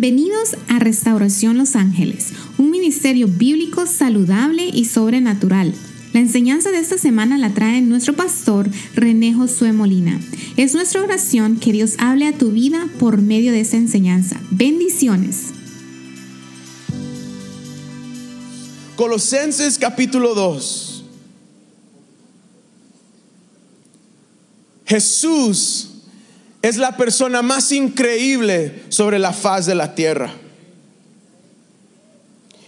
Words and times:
Bienvenidos 0.00 0.56
a 0.68 0.78
Restauración 0.78 1.58
Los 1.58 1.76
Ángeles, 1.76 2.32
un 2.56 2.70
ministerio 2.70 3.28
bíblico 3.28 3.84
saludable 3.84 4.64
y 4.64 4.86
sobrenatural. 4.86 5.74
La 6.14 6.20
enseñanza 6.20 6.70
de 6.70 6.78
esta 6.78 6.96
semana 6.96 7.36
la 7.36 7.52
trae 7.52 7.82
nuestro 7.82 8.14
pastor 8.14 8.70
René 8.94 9.34
Josué 9.34 9.74
Molina. 9.74 10.18
Es 10.56 10.72
nuestra 10.72 11.02
oración 11.02 11.58
que 11.58 11.72
Dios 11.72 11.96
hable 11.98 12.26
a 12.26 12.32
tu 12.32 12.50
vida 12.50 12.88
por 12.98 13.20
medio 13.20 13.52
de 13.52 13.60
esta 13.60 13.76
enseñanza. 13.76 14.40
Bendiciones. 14.50 15.48
Colosenses 18.96 19.76
capítulo 19.76 20.34
2. 20.34 21.04
Jesús 24.86 25.89
es 26.62 26.76
la 26.76 26.96
persona 26.96 27.42
más 27.42 27.72
increíble 27.72 28.82
sobre 28.90 29.18
la 29.18 29.32
faz 29.32 29.66
de 29.66 29.74
la 29.74 29.94
tierra. 29.94 30.32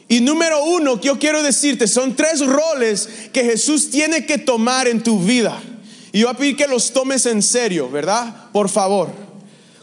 Y 0.08 0.20
número 0.20 0.64
uno 0.64 1.00
que 1.00 1.08
yo 1.08 1.18
quiero 1.18 1.42
decirte, 1.42 1.86
son 1.86 2.16
tres 2.16 2.44
roles 2.44 3.08
que 3.32 3.44
Jesús 3.44 3.90
tiene 3.90 4.26
que 4.26 4.38
tomar 4.38 4.88
en 4.88 5.02
tu 5.02 5.18
vida. 5.18 5.60
Y 6.12 6.20
yo 6.20 6.26
voy 6.26 6.34
a 6.34 6.38
pedir 6.38 6.56
que 6.56 6.66
los 6.66 6.92
tomes 6.92 7.24
en 7.26 7.42
serio, 7.42 7.90
¿verdad? 7.90 8.50
Por 8.52 8.68
favor. 8.68 9.10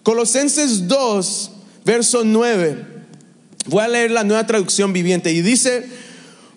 Colosenses 0.04 0.88
2, 0.88 1.52
verso 1.86 2.24
9. 2.24 2.86
Voy 3.66 3.84
a 3.84 3.88
leer 3.88 4.12
la 4.12 4.24
nueva 4.24 4.46
traducción 4.46 4.94
viviente 4.94 5.32
y 5.32 5.42
dice, 5.42 5.88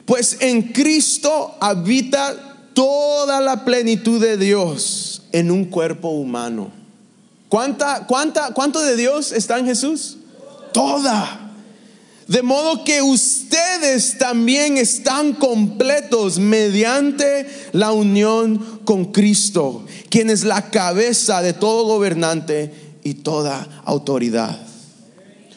pues 0.05 0.39
en 0.41 0.73
Cristo 0.73 1.57
habita 1.61 2.69
toda 2.75 3.41
la 3.41 3.65
plenitud 3.65 4.21
de 4.21 4.37
Dios 4.37 5.23
en 5.33 5.51
un 5.51 5.67
cuerpo 5.67 6.09
humano 6.09 6.82
¿Cuánta, 7.53 8.07
cuánta, 8.07 8.55
¿Cuánto 8.55 8.81
de 8.81 8.97
Dios 8.97 9.31
está 9.31 9.59
en 9.59 9.67
Jesús? 9.67 10.17
Toda. 10.73 11.53
De 12.27 12.41
modo 12.41 12.83
que 12.83 13.03
ustedes 13.03 14.17
también 14.17 14.79
están 14.79 15.35
completos 15.35 16.39
mediante 16.39 17.47
la 17.73 17.93
unión 17.93 18.81
con 18.87 19.13
Cristo, 19.13 19.85
quien 20.09 20.31
es 20.31 20.45
la 20.45 20.71
cabeza 20.71 21.43
de 21.43 21.53
todo 21.53 21.85
gobernante 21.85 22.97
y 23.05 23.17
toda 23.17 23.83
autoridad. 23.85 24.59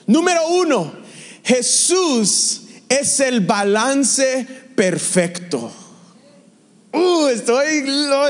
Número 0.06 0.50
uno, 0.50 0.92
Jesús 1.46 2.64
es 2.90 3.22
el 3.22 3.40
balance 3.40 4.46
perfecto. 4.76 5.72
Uh, 6.96 7.28
estoy 7.28 7.82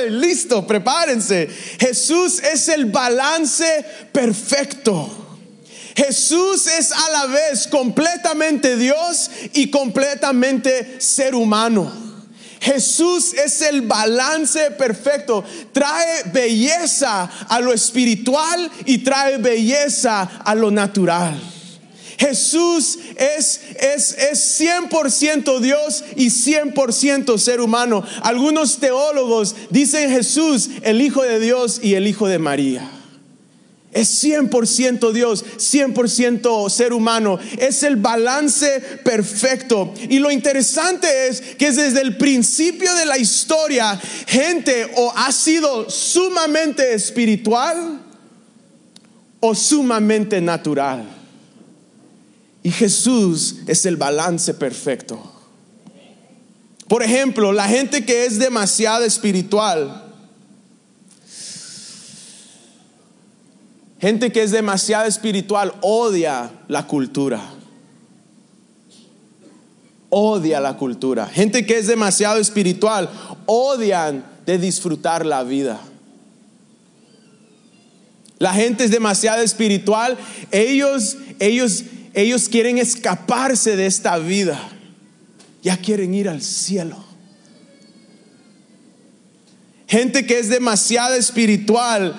listo, 0.10 0.66
prepárense. 0.66 1.48
Jesús 1.80 2.42
es 2.42 2.68
el 2.70 2.86
balance 2.86 3.86
perfecto. 4.12 5.26
Jesús 5.96 6.68
es 6.68 6.92
a 6.92 7.10
la 7.12 7.26
vez 7.28 7.68
completamente 7.68 8.76
Dios 8.76 9.30
y 9.54 9.70
completamente 9.70 11.00
ser 11.00 11.36
humano. 11.36 11.92
Jesús 12.60 13.34
es 13.34 13.62
el 13.62 13.84
balance 13.84 14.72
perfecto. 14.72 15.44
Trae 15.72 16.24
belleza 16.34 17.30
a 17.48 17.60
lo 17.60 17.72
espiritual 17.72 18.72
y 18.86 18.98
trae 19.00 19.38
belleza 19.38 20.24
a 20.44 20.56
lo 20.56 20.72
natural. 20.72 21.40
Jesús 22.18 23.00
es, 23.16 23.62
es, 23.80 24.12
es 24.18 24.62
100% 24.62 25.60
Dios 25.60 26.04
y 26.16 26.28
100% 26.28 27.38
ser 27.38 27.62
humano. 27.62 28.04
Algunos 28.22 28.78
teólogos 28.78 29.56
dicen 29.70 30.10
Jesús 30.10 30.70
el 30.84 31.02
Hijo 31.02 31.24
de 31.24 31.40
Dios 31.40 31.80
y 31.84 31.96
el 31.96 32.08
Hijo 32.08 32.28
de 32.28 32.40
María. 32.40 32.90
Es 33.96 34.22
100% 34.26 35.14
Dios, 35.14 35.46
100% 35.58 36.70
ser 36.70 36.92
humano. 36.92 37.40
Es 37.58 37.82
el 37.84 37.96
balance 37.96 38.82
perfecto. 39.06 39.94
Y 40.10 40.20
lo 40.20 40.32
interesante 40.32 41.08
es 41.28 41.40
que 41.40 41.72
desde 41.72 42.02
el 42.02 42.18
principio 42.18 42.94
de 42.94 43.06
la 43.06 43.18
historia, 43.18 43.98
gente 44.28 44.92
o 44.98 45.14
ha 45.16 45.32
sido 45.32 45.90
sumamente 45.90 46.94
espiritual 46.94 48.02
o 49.40 49.56
sumamente 49.56 50.42
natural. 50.42 51.15
Y 52.66 52.72
Jesús 52.72 53.58
es 53.68 53.86
el 53.86 53.96
balance 53.96 54.52
perfecto. 54.56 55.22
Por 56.88 57.04
ejemplo, 57.04 57.52
la 57.52 57.68
gente 57.68 58.04
que 58.04 58.26
es 58.26 58.40
demasiado 58.40 59.06
espiritual, 59.06 60.12
gente 64.02 64.32
que 64.32 64.42
es 64.42 64.50
demasiado 64.50 65.06
espiritual 65.06 65.76
odia 65.82 66.52
la 66.68 66.88
cultura. 66.88 67.40
Odia 70.10 70.60
la 70.60 70.76
cultura. 70.76 71.28
Gente 71.28 71.68
que 71.68 71.78
es 71.78 71.86
demasiado 71.86 72.40
espiritual 72.40 73.12
odian 73.46 74.26
de 74.44 74.58
disfrutar 74.58 75.24
la 75.24 75.44
vida. 75.44 75.80
La 78.40 78.54
gente 78.54 78.86
es 78.86 78.92
demasiado 78.92 79.44
espiritual, 79.44 80.18
ellos 80.52 81.18
ellos 81.40 81.84
ellos 82.16 82.48
quieren 82.48 82.78
escaparse 82.78 83.76
de 83.76 83.86
esta 83.86 84.18
vida. 84.18 84.58
Ya 85.62 85.76
quieren 85.78 86.14
ir 86.14 86.30
al 86.30 86.42
cielo. 86.42 87.04
Gente 89.88 90.26
que 90.26 90.40
es 90.40 90.50
demasiado 90.50 91.16
espiritual 91.16 92.16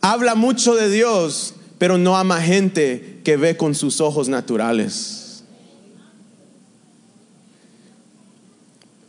habla 0.00 0.34
mucho 0.36 0.74
de 0.74 0.88
Dios, 0.88 1.54
pero 1.78 1.98
no 1.98 2.16
ama 2.16 2.40
gente 2.40 3.20
que 3.24 3.36
ve 3.36 3.56
con 3.56 3.74
sus 3.74 4.00
ojos 4.00 4.28
naturales. 4.28 5.42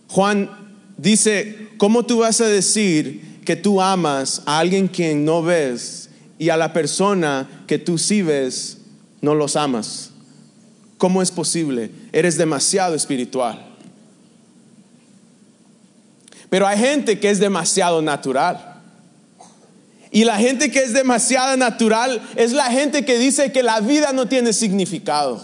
Juan 0.08 0.50
dice, 0.98 1.70
¿cómo 1.78 2.06
tú 2.06 2.20
vas 2.20 2.42
a 2.42 2.48
decir 2.48 3.42
que 3.46 3.56
tú 3.56 3.82
amas 3.82 4.42
a 4.46 4.60
alguien 4.60 4.88
quien 4.88 5.26
no 5.26 5.44
ves 5.44 6.10
y 6.40 6.50
a 6.50 6.58
la 6.58 6.74
persona 6.74 7.64
que 7.68 7.78
tú 7.78 7.98
sí 7.98 8.22
ves 8.22 8.80
no 9.22 9.36
los 9.36 9.56
amas? 9.56 10.13
¿Cómo 11.04 11.22
es 11.22 11.32
posible? 11.32 11.92
Eres 12.14 12.38
demasiado 12.38 12.96
espiritual. 12.96 13.62
Pero 16.50 16.66
hay 16.66 16.80
gente 16.80 17.20
que 17.20 17.30
es 17.30 17.40
demasiado 17.40 18.02
natural. 18.02 18.82
Y 20.12 20.24
la 20.24 20.38
gente 20.38 20.72
que 20.72 20.80
es 20.80 20.94
demasiado 20.94 21.58
natural 21.58 22.22
es 22.38 22.54
la 22.54 22.72
gente 22.72 23.04
que 23.04 23.20
dice 23.20 23.52
que 23.52 23.64
la 23.64 23.82
vida 23.82 24.14
no 24.14 24.30
tiene 24.30 24.54
significado. 24.54 25.44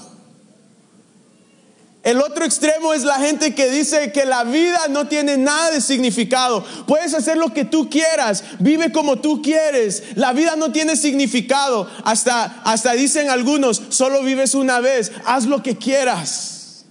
El 2.01 2.21
otro 2.21 2.45
extremo 2.45 2.93
es 2.93 3.03
la 3.03 3.15
gente 3.15 3.53
que 3.53 3.69
dice 3.69 4.13
que 4.13 4.25
la 4.25 4.45
vida 4.45 4.79
no 4.89 5.07
tiene 5.07 5.37
nada 5.37 5.71
de 5.71 5.81
significado. 5.81 6.63
Puedes 6.87 7.13
hacer 7.13 7.37
lo 7.37 7.53
que 7.53 7.65
tú 7.65 7.89
quieras, 7.89 8.43
vive 8.59 8.91
como 8.91 9.19
tú 9.19 9.41
quieres. 9.41 10.03
La 10.15 10.31
vida 10.31 10.55
no 10.55 10.71
tiene 10.71 10.95
significado. 10.95 11.89
Hasta, 12.05 12.61
hasta 12.63 12.93
dicen 12.93 13.29
algunos, 13.29 13.81
solo 13.89 14.23
vives 14.23 14.55
una 14.55 14.79
vez, 14.79 15.11
haz 15.25 15.45
lo 15.45 15.61
que 15.61 15.77
quieras. 15.77 16.85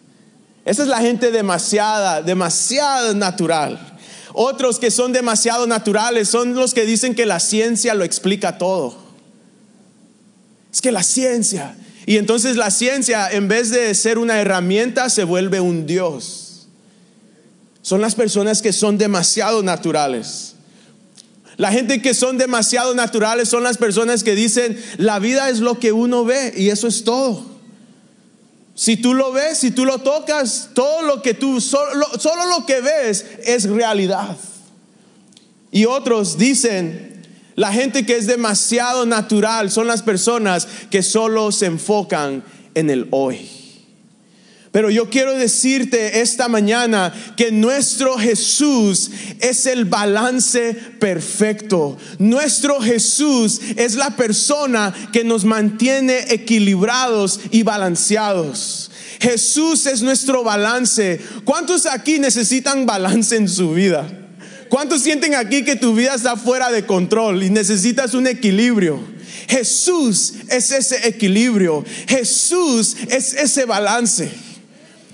Esa 0.66 0.82
es 0.82 0.88
la 0.88 0.98
gente 0.98 1.30
demasiada, 1.30 2.20
demasiado 2.20 3.14
natural. 3.14 3.97
Otros 4.34 4.78
que 4.78 4.91
son 4.91 5.14
demasiado 5.14 5.66
naturales 5.66 6.28
son 6.28 6.54
los 6.54 6.74
que 6.74 6.84
dicen 6.84 7.14
que 7.14 7.24
la 7.24 7.41
ciencia 7.41 7.94
lo 7.94 8.04
explica 8.04 8.58
todo. 8.58 8.94
Es 10.70 10.82
que 10.82 10.92
la 10.92 11.02
ciencia, 11.02 11.74
y 12.08 12.16
entonces 12.16 12.56
la 12.56 12.70
ciencia, 12.70 13.30
en 13.30 13.48
vez 13.48 13.69
de 13.69 13.94
ser 13.94 14.16
una 14.16 14.41
herramienta, 14.41 15.10
se 15.10 15.24
vuelve 15.24 15.60
un 15.60 15.86
Dios. 15.86 16.66
Son 17.82 18.00
las 18.00 18.14
personas 18.14 18.62
que 18.62 18.72
son 18.72 18.96
demasiado 18.96 19.62
naturales. 19.62 20.54
La 21.58 21.70
gente 21.70 22.00
que 22.00 22.14
son 22.14 22.38
demasiado 22.38 22.94
naturales 22.94 23.50
son 23.50 23.62
las 23.62 23.76
personas 23.76 24.24
que 24.24 24.34
dicen, 24.34 24.83
la 24.97 25.18
vida 25.18 25.50
es 25.50 25.60
lo 25.60 25.78
que 25.78 25.92
uno 25.92 26.24
ve 26.24 26.54
y 26.56 26.71
eso 26.71 26.88
es 26.88 27.04
todo. 27.04 27.44
Si 28.74 28.97
tú 28.97 29.12
lo 29.12 29.30
ves, 29.30 29.59
si 29.59 29.71
tú 29.71 29.84
lo 29.84 29.98
tocas, 29.98 30.71
todo 30.72 31.03
lo 31.03 31.21
que 31.21 31.34
tú, 31.34 31.60
solo, 31.60 32.06
solo 32.18 32.47
lo 32.47 32.65
que 32.65 32.80
ves 32.80 33.27
es 33.44 33.65
realidad. 33.65 34.34
Y 35.71 35.84
otros 35.84 36.38
dicen, 36.38 37.08
la 37.59 37.72
gente 37.72 38.07
que 38.07 38.16
es 38.16 38.28
demasiado 38.28 39.05
natural 39.05 39.69
son 39.72 39.89
las 39.89 40.03
personas 40.03 40.69
que 40.93 41.03
solo 41.03 41.51
se 41.51 41.66
enfocan 41.66 42.45
en 42.77 42.89
el 42.89 43.09
hoy. 43.10 43.51
Pero 44.71 44.91
yo 44.91 45.10
quiero 45.10 45.34
decirte 45.34 46.21
esta 46.21 46.47
mañana 46.47 47.13
que 47.37 47.51
nuestro 47.51 48.16
Jesús 48.16 49.10
es 49.41 49.66
el 49.66 49.87
balance 49.87 50.72
perfecto. 51.01 51.97
Nuestro 52.21 52.81
Jesús 52.81 53.60
es 53.75 53.97
la 53.97 54.15
persona 54.15 54.95
que 55.13 55.25
nos 55.25 55.45
mantiene 55.45 56.27
equilibrados 56.28 57.41
y 57.51 57.65
balanceados. 57.65 58.93
Jesús 59.19 59.87
es 59.87 60.01
nuestro 60.03 60.45
balance. 60.45 61.21
¿Cuántos 61.45 61.87
aquí 61.87 62.21
necesitan 62.21 62.87
balance 62.87 63.34
en 63.34 63.49
su 63.49 63.72
vida? 63.72 64.17
¿Cuántos 64.68 65.03
sienten 65.03 65.34
aquí 65.34 65.65
que 65.65 65.76
tu 65.76 65.94
vida 65.94 66.15
está 66.15 66.36
fuera 66.36 66.70
de 66.70 66.84
control 66.84 67.42
y 67.42 67.50
necesitas 67.50 68.15
un 68.15 68.26
equilibrio? 68.26 69.00
Jesús 69.48 70.34
es 70.48 70.70
ese 70.70 71.09
equilibrio. 71.09 71.84
Jesús 72.06 72.97
es 73.09 73.34
ese 73.34 73.65
balance. 73.65 74.30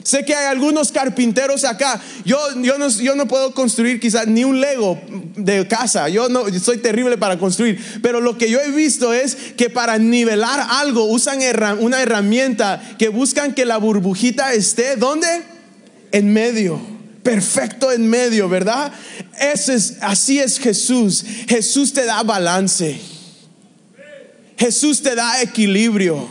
Sé 0.03 0.23
que 0.25 0.35
hay 0.35 0.47
algunos 0.47 0.93
carpinteros 0.93 1.65
acá. 1.65 1.99
Yo, 2.27 2.39
yo, 2.61 2.77
no, 2.77 2.89
yo 2.91 3.15
no 3.15 3.27
puedo 3.27 3.55
construir 3.55 4.01
quizás 4.01 4.27
ni 4.27 4.45
un 4.45 4.61
Lego 4.61 5.01
de 5.35 5.67
casa. 5.67 6.11
Yo 6.11 6.29
no 6.29 6.47
soy 6.61 6.79
terrible 6.79 7.17
para 7.17 7.39
construir. 7.39 7.81
Pero 8.03 8.21
lo 8.21 8.37
que 8.37 8.51
yo 8.51 8.61
he 8.61 8.71
visto 8.71 9.15
es 9.15 9.35
que 9.57 9.71
para 9.71 9.97
nivelar 9.99 10.67
algo 10.69 11.05
usan 11.05 11.39
una 11.81 12.03
herramienta 12.03 12.83
que 12.99 13.09
buscan 13.09 13.55
que 13.55 13.65
la 13.65 13.79
burbujita 13.79 14.53
esté 14.53 14.97
¿dónde? 14.97 15.27
En 16.13 16.33
medio. 16.33 16.94
Perfecto 17.25 17.91
en 17.91 18.07
medio, 18.07 18.51
¿verdad? 18.51 18.93
Ese 19.41 19.75
es, 19.75 19.97
así 20.03 20.39
es 20.39 20.61
Jesús. 20.61 21.25
Jesús 21.49 21.95
te 21.95 22.05
da 22.05 22.23
balance. 22.23 23.01
Jesús 24.59 25.03
te 25.03 25.15
da 25.15 25.41
equilibrio. 25.41 26.29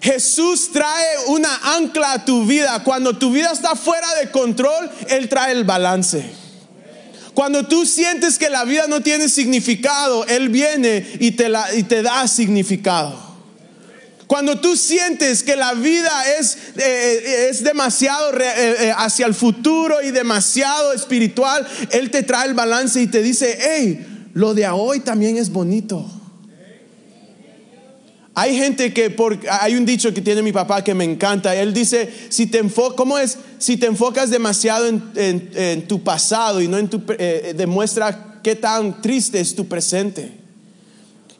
Jesús 0.00 0.70
trae 0.72 1.06
una 1.28 1.76
ancla 1.76 2.14
a 2.14 2.24
tu 2.24 2.44
vida. 2.44 2.82
Cuando 2.82 3.16
tu 3.16 3.30
vida 3.30 3.52
está 3.52 3.76
fuera 3.76 4.12
de 4.14 4.30
control, 4.32 4.90
Él 5.08 5.28
trae 5.28 5.52
el 5.52 5.64
balance. 5.64 6.24
Cuando 7.32 7.66
tú 7.66 7.86
sientes 7.86 8.38
que 8.38 8.50
la 8.50 8.64
vida 8.64 8.86
no 8.88 9.02
tiene 9.02 9.28
significado, 9.28 10.26
Él 10.26 10.48
viene 10.48 11.06
y 11.20 11.30
te, 11.32 11.48
y 11.76 11.84
te 11.84 12.02
da 12.02 12.26
significado. 12.26 13.25
Cuando 14.26 14.58
tú 14.60 14.76
sientes 14.76 15.42
que 15.42 15.54
la 15.54 15.74
vida 15.74 16.10
es, 16.38 16.58
eh, 16.76 17.48
es 17.50 17.62
demasiado 17.62 18.36
eh, 18.38 18.44
eh, 18.80 18.92
hacia 18.96 19.26
el 19.26 19.34
futuro 19.34 20.02
y 20.02 20.10
demasiado 20.10 20.92
espiritual, 20.92 21.66
Él 21.92 22.10
te 22.10 22.24
trae 22.24 22.48
el 22.48 22.54
balance 22.54 23.00
y 23.00 23.06
te 23.06 23.22
dice, 23.22 23.56
hey, 23.60 24.30
lo 24.34 24.52
de 24.52 24.66
hoy 24.68 25.00
también 25.00 25.36
es 25.36 25.50
bonito. 25.50 26.04
Hay 28.38 28.54
gente 28.54 28.92
que, 28.92 29.08
por, 29.08 29.38
hay 29.48 29.76
un 29.76 29.86
dicho 29.86 30.12
que 30.12 30.20
tiene 30.20 30.42
mi 30.42 30.52
papá 30.52 30.84
que 30.84 30.92
me 30.92 31.04
encanta. 31.04 31.56
Él 31.56 31.72
dice, 31.72 32.12
si 32.28 32.46
te 32.46 32.60
¿cómo 32.94 33.16
es? 33.16 33.38
Si 33.56 33.78
te 33.78 33.86
enfocas 33.86 34.28
demasiado 34.28 34.86
en, 34.86 35.88
tu 35.88 36.04
pasado 36.04 36.60
y 36.60 36.68
no 36.68 36.76
en 36.76 36.88
tu, 36.88 37.02
eh, 37.18 37.54
demuestra 37.56 38.40
qué 38.42 38.54
tan 38.54 39.00
triste 39.00 39.40
es 39.40 39.54
tu 39.54 39.66
presente. 39.66 40.45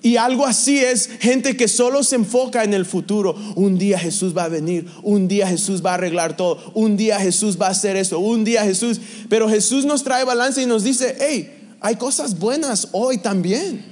Y 0.07 0.19
algo 0.19 0.47
así 0.47 0.79
es 0.79 1.11
gente 1.19 1.57
que 1.57 1.67
solo 1.67 2.05
se 2.05 2.15
enfoca 2.15 2.63
en 2.63 2.75
el 2.75 2.87
futuro. 2.87 3.35
Un 3.57 3.77
día 3.77 3.99
Jesús 3.99 4.37
va 4.37 4.45
a 4.45 4.49
venir, 4.49 4.87
un 5.03 5.27
día 5.27 5.49
Jesús 5.49 5.85
va 5.85 5.91
a 5.91 5.95
arreglar 5.95 6.37
todo, 6.37 6.61
un 6.75 6.97
día 6.97 7.19
Jesús 7.19 7.61
va 7.61 7.67
a 7.67 7.71
hacer 7.71 7.97
eso, 7.97 8.21
un 8.21 8.45
día 8.45 8.63
Jesús. 8.63 9.01
Pero 9.29 9.49
Jesús 9.49 9.85
nos 9.85 10.05
trae 10.05 10.23
balance 10.23 10.63
y 10.63 10.67
nos 10.67 10.85
dice, 10.85 11.17
hey, 11.19 11.75
hay 11.81 11.97
cosas 11.97 12.39
buenas 12.39 12.87
hoy 12.93 13.19
también. 13.19 13.85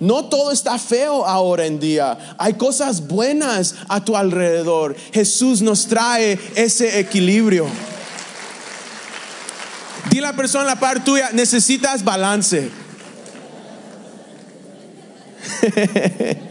No 0.00 0.26
todo 0.26 0.52
está 0.52 0.78
feo 0.78 1.24
ahora 1.24 1.64
en 1.64 1.80
día. 1.80 2.36
Hay 2.36 2.52
cosas 2.52 3.08
buenas 3.08 3.76
a 3.88 4.04
tu 4.04 4.18
alrededor. 4.18 4.94
Jesús 5.14 5.62
nos 5.62 5.86
trae 5.86 6.38
ese 6.56 7.00
equilibrio. 7.00 7.66
Dile 10.10 10.26
a 10.26 10.32
la 10.32 10.36
persona 10.36 10.64
la 10.64 10.76
par 10.78 11.02
tuya, 11.02 11.30
necesitas 11.32 12.04
balance. 12.04 12.89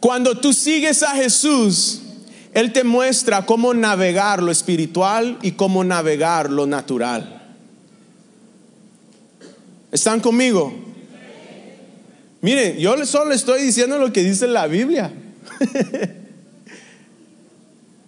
Cuando 0.00 0.36
tú 0.36 0.52
sigues 0.52 1.02
a 1.04 1.10
Jesús, 1.10 2.02
Él 2.52 2.72
te 2.72 2.82
muestra 2.82 3.46
cómo 3.46 3.72
navegar 3.72 4.42
lo 4.42 4.50
espiritual 4.50 5.38
y 5.42 5.52
cómo 5.52 5.84
navegar 5.84 6.50
lo 6.50 6.66
natural. 6.66 7.54
¿Están 9.92 10.18
conmigo? 10.18 10.74
Miren, 12.40 12.78
yo 12.78 13.06
solo 13.06 13.32
estoy 13.32 13.62
diciendo 13.62 13.98
lo 13.98 14.12
que 14.12 14.24
dice 14.24 14.48
la 14.48 14.66
Biblia. 14.66 15.12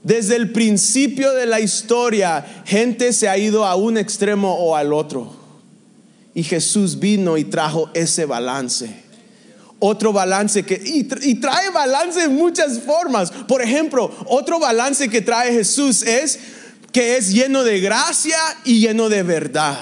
Desde 0.02 0.34
el 0.34 0.50
principio 0.50 1.32
de 1.32 1.46
la 1.46 1.60
historia, 1.60 2.44
gente 2.66 3.12
se 3.12 3.28
ha 3.28 3.38
ido 3.38 3.64
a 3.64 3.76
un 3.76 3.96
extremo 3.96 4.52
o 4.54 4.74
al 4.74 4.92
otro. 4.92 5.43
Y 6.34 6.42
Jesús 6.42 6.98
vino 6.98 7.36
y 7.36 7.44
trajo 7.44 7.90
ese 7.94 8.24
balance. 8.24 9.04
Otro 9.78 10.12
balance 10.12 10.64
que, 10.64 10.80
y, 10.84 11.04
trae 11.34 11.70
balance 11.70 12.24
en 12.24 12.34
muchas 12.34 12.80
formas. 12.80 13.30
Por 13.30 13.62
ejemplo, 13.62 14.10
otro 14.26 14.58
balance 14.58 15.08
que 15.08 15.20
trae 15.20 15.52
Jesús 15.52 16.02
es 16.02 16.38
que 16.92 17.16
es 17.16 17.32
lleno 17.32 17.64
de 17.64 17.80
gracia 17.80 18.38
y 18.64 18.80
lleno 18.80 19.08
de 19.08 19.22
verdad. 19.22 19.78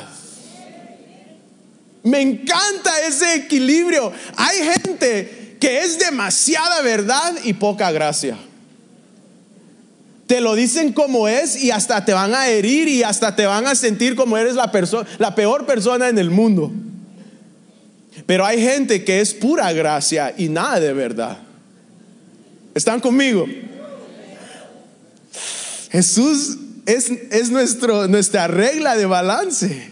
Me 2.02 2.20
encanta 2.20 2.90
ese 3.06 3.34
equilibrio. 3.34 4.12
Hay 4.36 4.58
gente 4.58 5.56
que 5.60 5.82
es 5.82 5.98
demasiada 5.98 6.82
verdad 6.82 7.34
y 7.44 7.52
poca 7.52 7.92
gracia. 7.92 8.36
Te 10.32 10.40
lo 10.40 10.54
dicen 10.54 10.94
como 10.94 11.28
es 11.28 11.62
y 11.62 11.72
hasta 11.72 12.06
te 12.06 12.14
van 12.14 12.34
a 12.34 12.48
herir 12.48 12.88
y 12.88 13.02
hasta 13.02 13.36
te 13.36 13.44
van 13.44 13.66
a 13.66 13.74
sentir 13.74 14.16
como 14.16 14.38
eres 14.38 14.54
la, 14.54 14.72
la 15.18 15.34
peor 15.34 15.66
persona 15.66 16.08
en 16.08 16.16
el 16.16 16.30
mundo. 16.30 16.72
Pero 18.24 18.46
hay 18.46 18.58
gente 18.62 19.04
que 19.04 19.20
es 19.20 19.34
pura 19.34 19.70
gracia 19.74 20.32
y 20.34 20.48
nada 20.48 20.80
de 20.80 20.94
verdad. 20.94 21.36
¿Están 22.74 23.00
conmigo? 23.00 23.46
Jesús 25.90 26.56
es, 26.86 27.10
es 27.10 27.50
nuestro, 27.50 28.08
nuestra 28.08 28.46
regla 28.46 28.96
de 28.96 29.04
balance. 29.04 29.91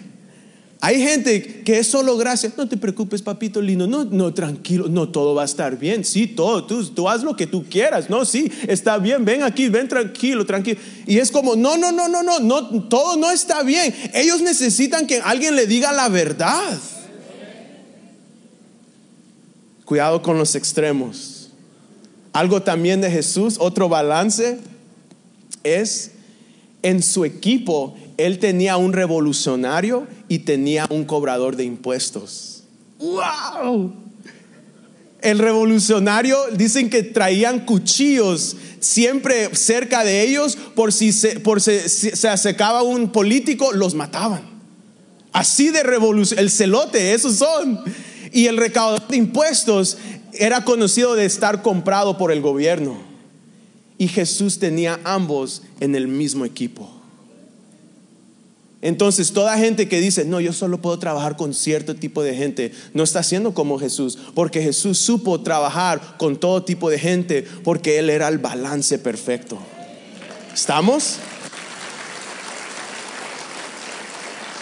Hay 0.82 0.98
gente 1.02 1.62
que 1.62 1.78
es 1.78 1.88
solo 1.88 2.16
gracia. 2.16 2.50
No 2.56 2.66
te 2.66 2.78
preocupes, 2.78 3.20
papito 3.20 3.60
lindo. 3.60 3.86
No, 3.86 4.04
no, 4.06 4.32
tranquilo. 4.32 4.88
No, 4.88 5.10
todo 5.10 5.34
va 5.34 5.42
a 5.42 5.44
estar 5.44 5.78
bien. 5.78 6.06
Sí, 6.06 6.26
todo. 6.26 6.64
Tú, 6.64 6.82
tú 6.86 7.06
haz 7.06 7.22
lo 7.22 7.36
que 7.36 7.46
tú 7.46 7.66
quieras. 7.68 8.08
No, 8.08 8.24
sí, 8.24 8.50
está 8.66 8.96
bien. 8.96 9.26
Ven 9.26 9.42
aquí, 9.42 9.68
ven 9.68 9.88
tranquilo, 9.88 10.46
tranquilo. 10.46 10.80
Y 11.06 11.18
es 11.18 11.30
como, 11.30 11.54
no, 11.54 11.76
no, 11.76 11.92
no, 11.92 12.08
no, 12.08 12.22
no, 12.22 12.40
no, 12.40 12.84
todo 12.84 13.18
no 13.18 13.30
está 13.30 13.62
bien. 13.62 13.94
Ellos 14.14 14.40
necesitan 14.40 15.06
que 15.06 15.20
alguien 15.20 15.54
le 15.54 15.66
diga 15.66 15.92
la 15.92 16.08
verdad. 16.08 16.78
Cuidado 19.84 20.22
con 20.22 20.38
los 20.38 20.54
extremos. 20.54 21.50
Algo 22.32 22.62
también 22.62 23.02
de 23.02 23.10
Jesús, 23.10 23.56
otro 23.58 23.90
balance, 23.90 24.58
es 25.62 26.12
en 26.82 27.02
su 27.02 27.26
equipo 27.26 27.96
él 28.26 28.38
tenía 28.38 28.76
un 28.76 28.92
revolucionario 28.92 30.06
y 30.28 30.40
tenía 30.40 30.86
un 30.90 31.04
cobrador 31.04 31.56
de 31.56 31.64
impuestos. 31.64 32.64
¡Wow! 32.98 33.92
El 35.20 35.38
revolucionario 35.38 36.38
dicen 36.52 36.88
que 36.88 37.02
traían 37.02 37.66
cuchillos 37.66 38.56
siempre 38.80 39.54
cerca 39.54 40.02
de 40.02 40.22
ellos 40.22 40.56
por 40.74 40.92
si 40.92 41.12
se, 41.12 41.40
por 41.40 41.60
se, 41.60 41.88
se 41.88 42.28
acercaba 42.28 42.82
un 42.82 43.10
político, 43.10 43.72
los 43.72 43.94
mataban. 43.94 44.42
Así 45.32 45.70
de 45.70 45.82
revolución, 45.82 46.40
el 46.40 46.50
celote, 46.50 47.14
esos 47.14 47.36
son. 47.36 47.80
Y 48.32 48.46
el 48.46 48.56
recaudador 48.56 49.08
de 49.08 49.16
impuestos 49.16 49.98
era 50.32 50.64
conocido 50.64 51.14
de 51.14 51.24
estar 51.24 51.62
comprado 51.62 52.16
por 52.16 52.32
el 52.32 52.40
gobierno. 52.40 52.98
Y 53.98 54.08
Jesús 54.08 54.58
tenía 54.58 54.98
ambos 55.04 55.62
en 55.80 55.94
el 55.94 56.08
mismo 56.08 56.44
equipo. 56.44 56.99
Entonces, 58.82 59.32
toda 59.32 59.58
gente 59.58 59.88
que 59.88 60.00
dice, 60.00 60.24
no, 60.24 60.40
yo 60.40 60.54
solo 60.54 60.80
puedo 60.80 60.98
trabajar 60.98 61.36
con 61.36 61.52
cierto 61.52 61.94
tipo 61.94 62.22
de 62.22 62.34
gente, 62.34 62.72
no 62.94 63.02
está 63.02 63.22
siendo 63.22 63.52
como 63.52 63.78
Jesús, 63.78 64.18
porque 64.34 64.62
Jesús 64.62 64.98
supo 64.98 65.42
trabajar 65.42 66.16
con 66.16 66.38
todo 66.38 66.64
tipo 66.64 66.88
de 66.88 66.98
gente, 66.98 67.46
porque 67.62 67.98
Él 67.98 68.08
era 68.08 68.28
el 68.28 68.38
balance 68.38 68.98
perfecto. 68.98 69.58
¿Estamos? 70.54 71.16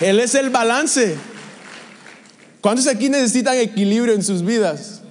Él 0.00 0.18
es 0.18 0.34
el 0.34 0.50
balance. 0.50 1.16
¿Cuántos 2.60 2.88
aquí 2.88 3.08
necesitan 3.08 3.56
equilibrio 3.56 4.14
en 4.14 4.24
sus 4.24 4.42
vidas? 4.44 5.02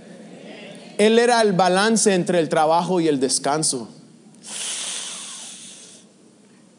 Él 0.98 1.18
era 1.18 1.42
el 1.42 1.54
balance 1.54 2.14
entre 2.14 2.40
el 2.40 2.50
trabajo 2.50 3.00
y 3.00 3.08
el 3.08 3.20
descanso. 3.20 3.90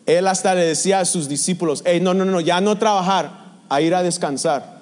Él 0.09 0.27
hasta 0.27 0.55
le 0.55 0.65
decía 0.65 1.01
a 1.01 1.05
sus 1.05 1.29
discípulos, 1.29 1.83
hey, 1.85 2.01
no, 2.01 2.15
no, 2.15 2.25
no, 2.25 2.41
ya 2.41 2.63
no 2.63 2.79
trabajar, 2.79 3.31
a 3.69 3.83
ir 3.83 3.95
a 3.95 4.03
descansar. 4.03 4.81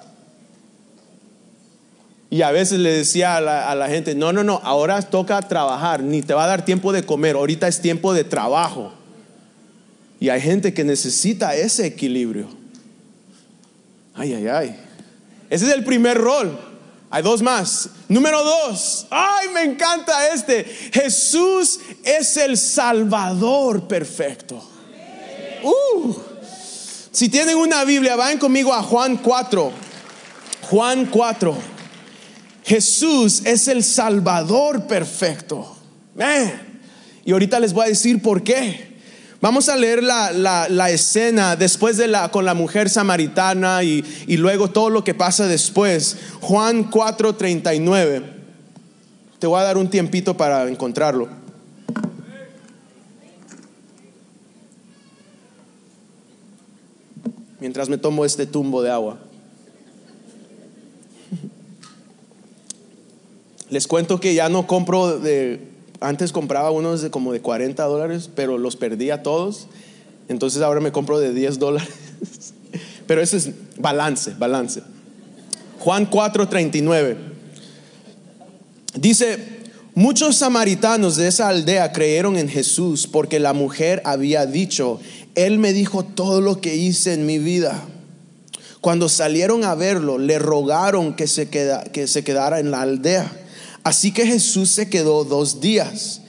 Y 2.29 2.43
a 2.43 2.51
veces 2.51 2.79
le 2.79 2.93
decía 2.93 3.35
a 3.35 3.75
la, 3.75 3.87
gente, 3.89 4.15
no, 4.15 4.31
no, 4.31 4.45
no, 4.45 4.61
ahora 4.63 5.01
toca 5.01 5.41
trabajar, 5.41 6.01
ni 6.01 6.21
te 6.21 6.33
va 6.33 6.45
a 6.45 6.47
dar 6.47 6.63
tiempo 6.63 6.93
de 6.93 7.03
comer, 7.03 7.35
ahorita 7.35 7.67
es 7.67 7.81
tiempo 7.81 8.13
de 8.13 8.23
trabajo. 8.23 8.93
Y 10.17 10.29
hay 10.29 10.39
gente 10.39 10.73
que 10.73 10.85
necesita 10.85 11.57
ese 11.57 11.85
equilibrio. 11.85 12.47
Ay, 14.15 14.33
ay, 14.33 14.47
ay. 14.47 14.79
Ese 15.49 15.65
es 15.65 15.73
el 15.73 15.83
primer 15.83 16.17
rol. 16.17 16.57
Hay 17.09 17.21
dos 17.21 17.41
más. 17.41 17.89
Número 18.07 18.41
dos. 18.45 19.07
Ay, 19.09 19.49
me 19.53 19.63
encanta 19.63 20.29
este. 20.33 20.63
Jesús 20.63 21.81
es 22.05 22.37
el 22.37 22.57
Salvador 22.57 23.89
perfecto. 23.89 24.76
Uh, 25.63 26.13
Si 27.11 27.29
tienen 27.29 27.57
una 27.57 27.83
Biblia, 27.83 28.15
vayan 28.15 28.37
conmigo 28.37 28.73
a 28.73 28.83
Juan 28.83 29.17
4. 29.17 29.71
Juan 30.69 31.05
4. 31.05 31.57
Jesús 32.63 33.43
es 33.45 33.67
el 33.67 33.83
Salvador 33.83 34.87
perfecto. 34.87 35.77
Y 37.25 37.31
ahorita 37.31 37.59
les 37.59 37.73
voy 37.73 37.85
a 37.85 37.89
decir 37.89 38.21
por 38.21 38.43
qué. 38.43 38.97
Vamos 39.39 39.69
a 39.69 39.75
leer 39.75 40.03
la, 40.03 40.89
escena 40.89 41.55
después 41.55 41.97
de 41.97 42.07
la 42.07 42.29
con 42.29 42.43
la 42.43 42.53
mujer 42.53 42.89
samaritana 42.89 43.83
y, 43.83 44.03
y 44.27 44.37
luego 44.37 44.69
todo 44.69 44.89
lo 44.89 45.03
que 45.03 45.13
pasa 45.13 45.47
después. 45.47 46.17
Juan 46.41 46.89
4:39. 46.89 48.23
Te 49.39 49.47
voy 49.47 49.59
a 49.59 49.63
dar 49.63 49.77
un 49.77 49.89
tiempito 49.89 50.35
para 50.35 50.67
encontrarlo. 50.67 51.46
Mientras 57.59 57.89
me 57.89 57.97
tomo 57.97 58.25
este 58.25 58.45
tumbo 58.45 58.81
de 58.81 58.91
agua. 58.91 59.17
Les 63.69 63.87
cuento 63.87 64.19
que 64.19 64.33
ya 64.33 64.47
no 64.49 64.67
compro 64.67 65.19
de 65.19 65.59
antes 65.99 66.31
compraba 66.31 66.71
unos 66.71 67.01
de 67.01 67.09
como 67.09 67.33
de 67.33 67.41
40 67.41 67.83
dólares, 67.83 68.29
pero 68.33 68.57
los 68.57 68.75
perdía 68.75 69.23
todos. 69.23 69.67
Entonces 70.29 70.61
ahora 70.61 70.79
me 70.79 70.91
compro 70.91 71.19
de 71.19 71.33
10 71.33 71.59
dólares. 71.59 71.89
pero 73.07 73.21
eso 73.21 73.37
es 73.37 73.51
balance, 73.77 74.35
balance. 74.37 74.83
Juan 75.79 76.09
4:39. 76.09 77.17
Dice, 78.95 79.37
muchos 79.95 80.37
samaritanos 80.37 81.15
de 81.17 81.27
esa 81.27 81.49
aldea 81.49 81.91
creyeron 81.91 82.37
en 82.37 82.49
Jesús 82.49 83.07
porque 83.07 83.39
la 83.39 83.53
mujer 83.53 84.01
había 84.05 84.45
dicho, 84.45 84.99
Él 85.37 85.59
me 85.59 85.71
dijo 85.71 86.03
todo 86.03 86.41
lo 86.41 86.61
que 86.61 86.75
hice 86.75 87.13
en 87.13 87.27
mi 87.27 87.37
vida. 87.37 87.87
Cuando 88.81 89.07
salieron 89.07 89.63
a 89.63 89.75
verlo, 89.75 90.17
le 90.17 90.39
rogaron 90.39 91.13
que 91.13 91.27
se, 91.27 91.47
que 91.47 92.07
se 92.07 92.23
quedara 92.23 92.59
en 92.59 92.71
la 92.71 92.81
aldea. 92.81 93.31
Así 93.83 94.11
que 94.11 94.25
Jesús 94.25 94.71
se 94.71 94.89
quedó 94.89 95.23
dos 95.25 95.61
días, 95.61 96.21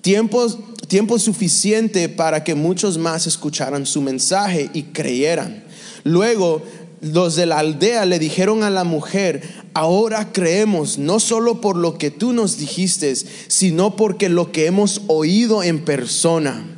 tiempo, 0.00 0.48
tiempo 0.88 1.20
suficiente 1.20 2.08
para 2.08 2.42
que 2.42 2.56
muchos 2.56 2.98
más 2.98 3.28
escucharan 3.28 3.86
su 3.86 4.02
mensaje 4.02 4.68
y 4.74 4.82
creyeran. 4.82 5.62
Luego 6.02 6.60
los 7.00 7.36
de 7.36 7.46
la 7.46 7.60
aldea 7.60 8.04
le 8.04 8.18
dijeron 8.18 8.64
a 8.64 8.70
la 8.70 8.82
mujer, 8.82 9.42
ahora 9.74 10.32
creemos 10.32 10.98
no 10.98 11.20
solo 11.20 11.60
por 11.60 11.76
lo 11.76 11.98
que 11.98 12.10
tú 12.10 12.32
nos 12.32 12.58
dijiste, 12.58 13.14
sino 13.14 13.94
porque 13.94 14.28
lo 14.28 14.50
que 14.50 14.66
hemos 14.66 15.02
oído 15.06 15.62
en 15.62 15.84
persona. 15.84 16.75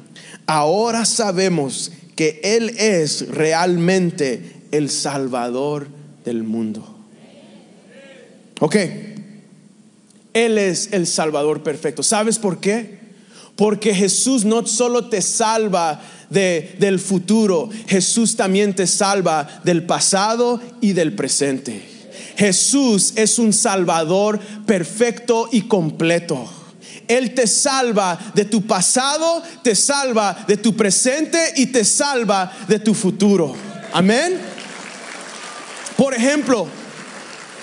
Ahora 0.49 1.05
sabemos 1.05 1.93
que 2.17 2.40
Él 2.43 2.71
es 2.78 3.28
realmente 3.28 4.62
el 4.73 4.88
Salvador 4.88 5.88
del 6.25 6.43
mundo. 6.43 6.97
Ok. 8.59 8.76
Él 10.33 10.57
es 10.57 10.88
el 10.93 11.07
Salvador 11.07 11.62
perfecto. 11.62 12.02
¿Sabes 12.02 12.38
por 12.38 12.61
qué? 12.61 12.99
Porque 13.57 13.95
Jesús 13.95 14.47
no 14.47 14.67
solo 14.67 15.11
te 15.11 15.21
salva 15.21 16.00
de, 16.31 16.76
del 16.78 16.99
futuro, 16.99 17.69
Jesús 17.87 18.35
también 18.35 18.75
te 18.75 18.87
salva 18.87 19.61
del 19.64 19.85
pasado 19.85 20.62
y 20.81 20.95
del 20.95 21.14
presente. 21.14 21.83
Jesús 22.38 23.12
es 23.17 23.38
un 23.38 23.52
Salvador 23.52 24.40
perfecto 24.64 25.50
y 25.52 25.62
completo. 25.62 26.49
Él 27.08 27.34
te 27.34 27.46
salva 27.46 28.18
de 28.34 28.44
tu 28.44 28.66
pasado, 28.66 29.42
te 29.62 29.74
salva 29.74 30.44
de 30.46 30.56
tu 30.56 30.76
presente 30.76 31.54
y 31.56 31.66
te 31.66 31.84
salva 31.84 32.52
de 32.68 32.78
tu 32.78 32.94
futuro. 32.94 33.56
Amén. 33.92 34.38
Por 35.96 36.14
ejemplo, 36.14 36.68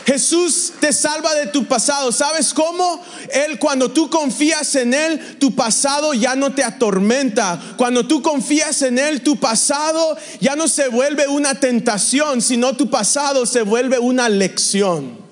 Jesús 0.05 0.73
te 0.79 0.93
salva 0.93 1.33
de 1.33 1.47
tu 1.47 1.65
pasado. 1.65 2.11
¿Sabes 2.11 2.53
cómo? 2.53 3.03
Él 3.31 3.57
cuando 3.57 3.91
tú 3.91 4.09
confías 4.09 4.75
en 4.75 4.93
Él, 4.93 5.37
tu 5.39 5.55
pasado 5.55 6.13
ya 6.13 6.35
no 6.35 6.53
te 6.53 6.63
atormenta. 6.63 7.59
Cuando 7.75 8.05
tú 8.05 8.21
confías 8.21 8.83
en 8.83 8.99
Él, 8.99 9.21
tu 9.21 9.37
pasado 9.37 10.15
ya 10.39 10.55
no 10.55 10.67
se 10.67 10.89
vuelve 10.89 11.27
una 11.27 11.59
tentación, 11.59 12.41
sino 12.41 12.75
tu 12.75 12.89
pasado 12.89 13.47
se 13.47 13.63
vuelve 13.63 13.97
una 13.97 14.29
lección. 14.29 15.25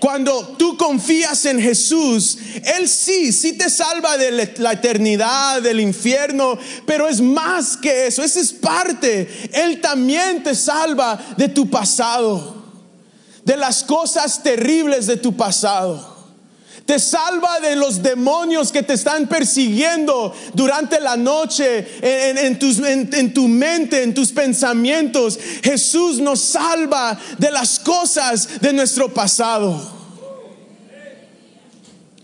Cuando 0.00 0.56
tú 0.58 0.76
confías 0.76 1.44
en 1.46 1.60
Jesús, 1.60 2.38
Él 2.76 2.88
sí, 2.88 3.32
sí 3.32 3.54
te 3.54 3.68
salva 3.68 4.16
de 4.16 4.52
la 4.58 4.72
eternidad, 4.72 5.62
del 5.62 5.80
infierno, 5.80 6.58
pero 6.86 7.08
es 7.08 7.20
más 7.20 7.76
que 7.76 8.06
eso, 8.06 8.22
esa 8.22 8.40
es 8.40 8.52
parte. 8.52 9.50
Él 9.52 9.80
también 9.80 10.42
te 10.42 10.54
salva 10.54 11.18
de 11.36 11.48
tu 11.48 11.68
pasado 11.68 12.58
de 13.48 13.56
las 13.56 13.82
cosas 13.82 14.42
terribles 14.42 15.06
de 15.06 15.16
tu 15.16 15.34
pasado. 15.34 16.17
Te 16.88 16.98
salva 16.98 17.60
de 17.60 17.76
los 17.76 18.02
demonios 18.02 18.72
que 18.72 18.82
te 18.82 18.94
están 18.94 19.26
persiguiendo 19.26 20.34
durante 20.54 20.98
la 21.00 21.18
noche, 21.18 21.86
en, 22.00 22.58
tu 23.34 23.46
mente, 23.46 24.02
en 24.02 24.14
tus 24.14 24.32
pensamientos. 24.32 25.38
Jesús 25.62 26.18
nos 26.18 26.40
salva 26.40 27.20
de 27.36 27.50
las 27.50 27.78
cosas 27.78 28.62
de 28.62 28.72
nuestro 28.72 29.12
pasado. 29.12 29.78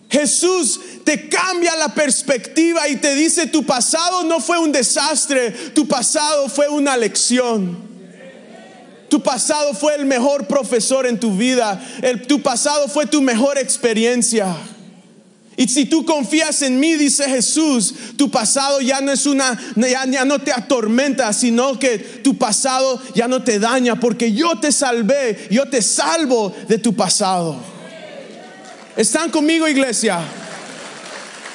Jesús 0.09 0.81
te 1.05 1.29
cambia 1.29 1.77
la 1.77 1.93
perspectiva 1.93 2.89
y 2.89 2.97
te 2.97 3.15
dice, 3.15 3.47
tu 3.49 3.67
pasado 3.67 4.23
no 4.23 4.41
fue 4.41 4.59
un 4.59 4.73
desastre, 4.73 5.51
tu 5.75 5.87
pasado 5.87 6.49
fue 6.49 6.71
una 6.71 6.97
lección. 6.97 7.94
Tu 9.09 9.23
pasado 9.23 9.75
fue 9.75 9.95
el 9.95 10.07
mejor 10.07 10.47
profesor 10.47 11.07
en 11.07 11.21
tu 11.21 11.37
vida. 11.37 11.81
tu 12.27 12.43
pasado 12.43 12.89
fue 12.89 13.07
tu 13.07 13.23
mejor 13.23 13.59
experiencia. 13.59 14.57
Y 15.57 15.69
si 15.69 15.87
tú 15.87 16.05
confías 16.05 16.63
en 16.63 16.81
mí, 16.81 16.95
dice 16.95 17.25
Jesús, 17.29 17.95
tu 18.17 18.29
pasado 18.31 18.81
ya 18.81 19.01
no 19.01 19.13
es 19.13 19.25
una, 19.25 19.57
ya, 19.77 20.05
ya, 20.05 20.25
no 20.25 20.41
te 20.41 20.53
atormenta, 20.53 21.33
sino 21.33 21.79
que 21.79 21.99
tu 21.99 22.37
pasado 22.37 23.01
ya 23.15 23.29
no 23.29 23.45
te 23.45 23.61
daña, 23.61 24.01
porque 24.01 24.33
yo 24.33 24.59
te 24.59 24.73
salvé, 24.73 25.47
yo 25.51 25.69
te 25.69 25.81
salvo 25.81 26.53
de 26.67 26.79
tu 26.79 26.95
pasado. 26.97 27.57
¿Están 28.97 29.31
conmigo, 29.31 29.69
iglesia? 29.69 30.21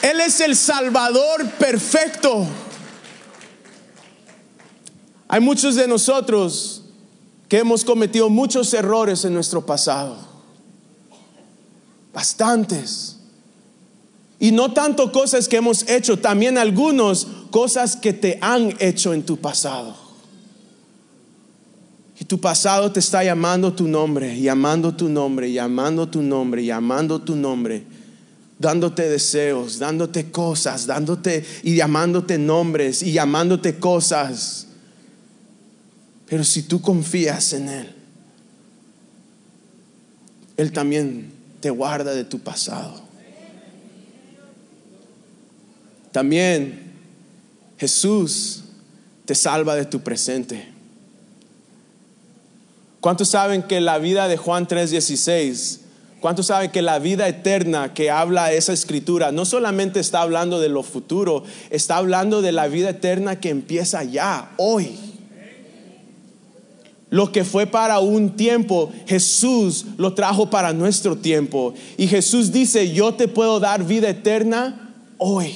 Él 0.01 0.21
es 0.21 0.39
el 0.39 0.55
Salvador 0.55 1.45
perfecto. 1.59 2.47
Hay 5.27 5.41
muchos 5.41 5.75
de 5.75 5.87
nosotros 5.87 6.83
que 7.49 7.57
hemos 7.57 7.83
cometido 7.83 8.29
muchos 8.29 8.73
errores 8.75 9.25
en 9.25 9.33
nuestro 9.33 9.65
pasado. 9.65 10.15
Bastantes. 12.13 13.17
Y 14.39 14.51
no 14.51 14.71
tanto 14.71 15.11
cosas 15.11 15.47
que 15.47 15.57
hemos 15.57 15.89
hecho, 15.89 16.17
también 16.17 16.57
algunos 16.57 17.27
cosas 17.49 17.97
que 17.97 18.13
te 18.13 18.37
han 18.41 18.75
hecho 18.79 19.13
en 19.13 19.23
tu 19.23 19.37
pasado. 19.37 19.95
Y 22.19 22.25
tu 22.25 22.39
pasado 22.39 22.91
te 22.91 22.99
está 22.99 23.23
llamando 23.23 23.73
tu 23.73 23.87
nombre, 23.87 24.39
llamando 24.39 24.93
tu 24.95 25.09
nombre, 25.09 25.51
llamando 25.51 26.07
tu 26.07 26.21
nombre, 26.21 26.63
llamando 26.63 27.19
tu 27.19 27.35
nombre, 27.35 27.83
dándote 28.59 29.09
deseos, 29.09 29.79
dándote 29.79 30.29
cosas, 30.29 30.85
dándote 30.85 31.43
y 31.63 31.75
llamándote 31.75 32.37
nombres 32.37 33.01
y 33.01 33.13
llamándote 33.13 33.79
cosas. 33.79 34.68
Pero 36.29 36.43
si 36.43 36.63
tú 36.63 36.81
confías 36.81 37.53
en 37.53 37.69
Él, 37.69 37.95
Él 40.57 40.71
también 40.71 41.31
te 41.59 41.71
guarda 41.71 42.13
de 42.13 42.23
tu 42.23 42.39
pasado. 42.39 43.01
También 46.11 46.91
Jesús 47.77 48.63
te 49.25 49.35
salva 49.35 49.75
de 49.75 49.85
tu 49.85 50.01
presente. 50.01 50.67
¿Cuántos 52.99 53.29
saben 53.29 53.63
que 53.63 53.79
la 53.79 53.97
vida 53.97 54.27
de 54.27 54.37
Juan 54.37 54.67
3:16, 54.67 55.79
cuántos 56.19 56.47
saben 56.47 56.71
que 56.71 56.81
la 56.81 56.99
vida 56.99 57.27
eterna 57.27 57.93
que 57.93 58.11
habla 58.11 58.51
esa 58.51 58.73
escritura 58.73 59.31
no 59.31 59.45
solamente 59.45 59.99
está 59.99 60.21
hablando 60.21 60.59
de 60.59 60.69
lo 60.69 60.83
futuro, 60.83 61.43
está 61.69 61.97
hablando 61.97 62.41
de 62.41 62.51
la 62.51 62.67
vida 62.67 62.89
eterna 62.89 63.39
que 63.39 63.49
empieza 63.49 64.03
ya, 64.03 64.51
hoy? 64.57 65.08
Lo 67.09 67.31
que 67.31 67.43
fue 67.43 67.65
para 67.65 67.99
un 67.99 68.35
tiempo, 68.35 68.91
Jesús 69.07 69.85
lo 69.97 70.13
trajo 70.13 70.49
para 70.49 70.73
nuestro 70.73 71.17
tiempo. 71.17 71.73
Y 71.97 72.07
Jesús 72.07 72.51
dice, 72.51 72.91
yo 72.91 73.15
te 73.15 73.27
puedo 73.27 73.59
dar 73.59 73.83
vida 73.83 74.09
eterna 74.09 74.93
hoy. 75.17 75.53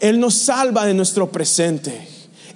Él 0.00 0.18
nos 0.18 0.34
salva 0.34 0.84
de 0.84 0.94
nuestro 0.94 1.30
presente. 1.30 2.08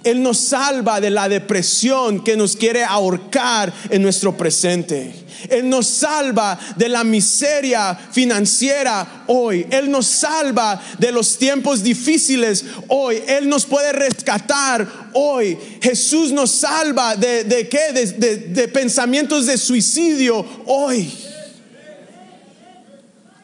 Él 0.03 0.21
nos 0.21 0.37
salva 0.37 1.01
de 1.01 1.09
la 1.09 1.27
depresión 1.27 2.23
que 2.23 2.37
nos 2.37 2.55
quiere 2.55 2.83
ahorcar 2.83 3.73
en 3.89 4.01
nuestro 4.01 4.35
presente. 4.35 5.13
Él 5.49 5.69
nos 5.69 5.87
salva 5.87 6.57
de 6.75 6.89
la 6.89 7.03
miseria 7.03 7.93
financiera 8.11 9.23
hoy. 9.27 9.65
Él 9.69 9.91
nos 9.91 10.07
salva 10.07 10.81
de 10.97 11.11
los 11.11 11.37
tiempos 11.37 11.83
difíciles 11.83 12.65
hoy. 12.87 13.21
Él 13.27 13.47
nos 13.49 13.65
puede 13.65 13.91
rescatar 13.91 15.06
hoy. 15.17 15.57
Jesús 15.81 16.31
nos 16.31 16.51
salva 16.51 17.15
de, 17.15 17.43
de 17.43 17.67
qué? 17.67 17.91
De, 17.93 18.37
de- 18.37 18.67
pensamientos 18.67 19.45
de 19.45 19.57
suicidio 19.57 20.45
hoy. 20.65 21.11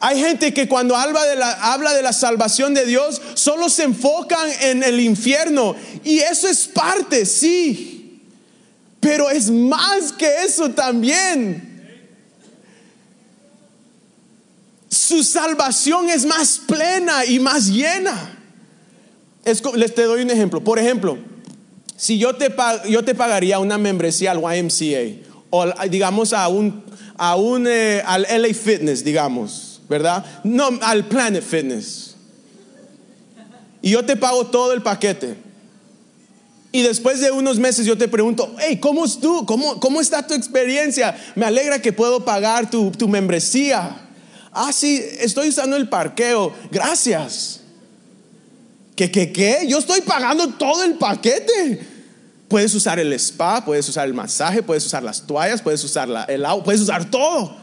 Hay 0.00 0.20
gente 0.20 0.52
que 0.52 0.68
cuando 0.68 0.94
habla 0.94 1.24
de, 1.24 2.02
la, 2.02 2.12
salvación 2.12 2.74
de 2.74 2.84
Dios, 2.84 3.22
solo 3.32 3.70
se 3.70 3.84
enfocan 3.84 4.50
en 4.60 4.82
el 4.82 5.00
infierno. 5.00 5.74
Y 6.04 6.18
eso 6.18 6.46
es 6.46 6.66
parte, 6.66 7.24
sí. 7.24 8.20
Pero 9.00 9.30
es 9.30 9.50
más 9.50 10.12
que 10.12 10.44
eso 10.44 10.68
también. 10.70 11.72
Su 14.90 15.24
salvación 15.24 16.10
es 16.10 16.26
más 16.26 16.60
plena 16.66 17.24
y 17.24 17.38
más 17.38 17.68
llena. 17.68 18.38
Les 19.74 19.94
te 19.94 20.02
doy 20.02 20.20
un 20.20 20.30
ejemplo. 20.30 20.62
Por 20.62 20.78
ejemplo, 20.78 21.16
si 21.96 22.18
yo 22.18 22.34
te, 22.34 22.52
yo 22.88 23.04
te 23.04 23.14
pagaría 23.14 23.58
una 23.58 23.78
membresía 23.78 24.32
al 24.32 24.40
YMCA 24.40 25.30
o 25.50 25.66
digamos 25.88 26.32
a 26.32 26.48
un, 26.48 26.82
a 27.16 27.36
un 27.36 27.66
eh, 27.68 28.02
al 28.04 28.22
LA 28.22 28.54
Fitness, 28.54 29.04
digamos, 29.04 29.80
¿verdad? 29.88 30.24
No, 30.42 30.68
al 30.82 31.06
Planet 31.06 31.44
Fitness. 31.44 32.16
Y 33.80 33.90
yo 33.90 34.04
te 34.04 34.16
pago 34.16 34.46
todo 34.46 34.72
el 34.72 34.82
paquete. 34.82 35.36
Y 36.72 36.82
después 36.82 37.20
de 37.20 37.30
unos 37.30 37.58
meses 37.60 37.86
yo 37.86 37.96
te 37.96 38.08
pregunto, 38.08 38.52
hey, 38.58 38.78
¿cómo 38.80 39.04
es? 39.04 39.18
¿Cómo, 39.46 39.78
cómo 39.78 40.00
está 40.00 40.26
tu 40.26 40.34
experiencia? 40.34 41.16
Me 41.36 41.46
alegra 41.46 41.80
que 41.80 41.92
puedo 41.92 42.24
pagar 42.24 42.68
tu, 42.68 42.90
tu 42.90 43.06
membresía. 43.06 44.08
Ah, 44.50 44.72
sí, 44.72 45.00
estoy 45.20 45.50
usando 45.50 45.76
el 45.76 45.88
parqueo. 45.88 46.52
Gracias. 46.72 47.60
¿Qué, 48.96 49.10
qué, 49.10 49.32
qué? 49.32 49.66
Yo 49.68 49.78
estoy 49.78 50.00
pagando 50.02 50.48
todo 50.50 50.84
el 50.84 50.94
paquete. 50.94 51.88
Puedes 52.48 52.74
usar 52.74 52.98
el 53.00 53.12
spa, 53.14 53.64
puedes 53.64 53.88
usar 53.88 54.06
el 54.06 54.14
masaje, 54.14 54.62
puedes 54.62 54.86
usar 54.86 55.02
las 55.02 55.26
toallas, 55.26 55.62
puedes 55.62 55.82
usar 55.82 56.08
la- 56.08 56.24
el 56.24 56.44
agua, 56.44 56.62
puedes 56.62 56.80
usar 56.80 57.10
todo. 57.10 57.56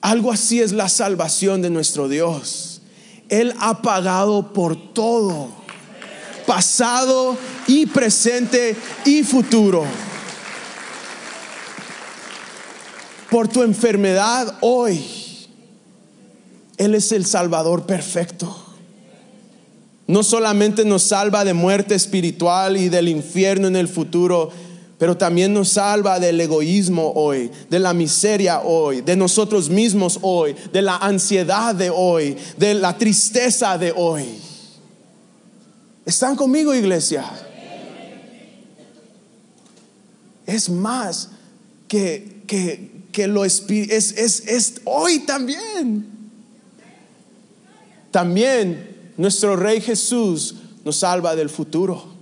Algo 0.00 0.32
así 0.32 0.60
es 0.60 0.72
la 0.72 0.88
salvación 0.88 1.62
de 1.62 1.70
nuestro 1.70 2.08
Dios. 2.08 2.80
Él 3.28 3.54
ha 3.60 3.82
pagado 3.82 4.52
por 4.52 4.92
todo, 4.92 5.48
pasado 6.46 7.36
y 7.68 7.86
presente 7.86 8.74
y 9.04 9.22
futuro. 9.22 9.84
Por 13.30 13.48
tu 13.48 13.62
enfermedad 13.62 14.58
hoy, 14.60 15.04
Él 16.78 16.94
es 16.96 17.12
el 17.12 17.24
Salvador 17.24 17.86
perfecto. 17.86 18.61
No 20.06 20.22
solamente 20.22 20.84
nos 20.84 21.04
salva 21.04 21.44
de 21.44 21.54
muerte 21.54 21.94
espiritual 21.94 22.76
y 22.76 22.88
del 22.88 23.08
infierno 23.08 23.68
en 23.68 23.76
el 23.76 23.88
futuro, 23.88 24.50
pero 24.98 25.16
también 25.16 25.52
nos 25.52 25.70
salva 25.70 26.20
del 26.20 26.40
egoísmo 26.40 27.12
hoy, 27.16 27.50
de 27.68 27.78
la 27.78 27.92
miseria 27.92 28.60
hoy, 28.60 29.00
de 29.00 29.16
nosotros 29.16 29.68
mismos 29.68 30.18
hoy, 30.22 30.54
de 30.72 30.82
la 30.82 30.96
ansiedad 30.96 31.74
de 31.74 31.90
hoy, 31.90 32.36
de 32.56 32.74
la 32.74 32.96
tristeza 32.96 33.76
de 33.78 33.92
hoy. 33.96 34.24
¿Están 36.04 36.36
conmigo, 36.36 36.74
iglesia? 36.74 37.24
Es 40.46 40.68
más 40.68 41.30
que, 41.88 42.42
que, 42.46 42.90
que 43.10 43.26
lo 43.26 43.44
es, 43.44 43.64
es, 43.68 44.12
es 44.46 44.82
hoy 44.84 45.20
también. 45.20 46.06
También 48.10 48.91
nuestro 49.16 49.56
Rey 49.56 49.80
Jesús 49.80 50.54
nos 50.84 50.96
salva 50.96 51.36
del 51.36 51.50
futuro. 51.50 52.12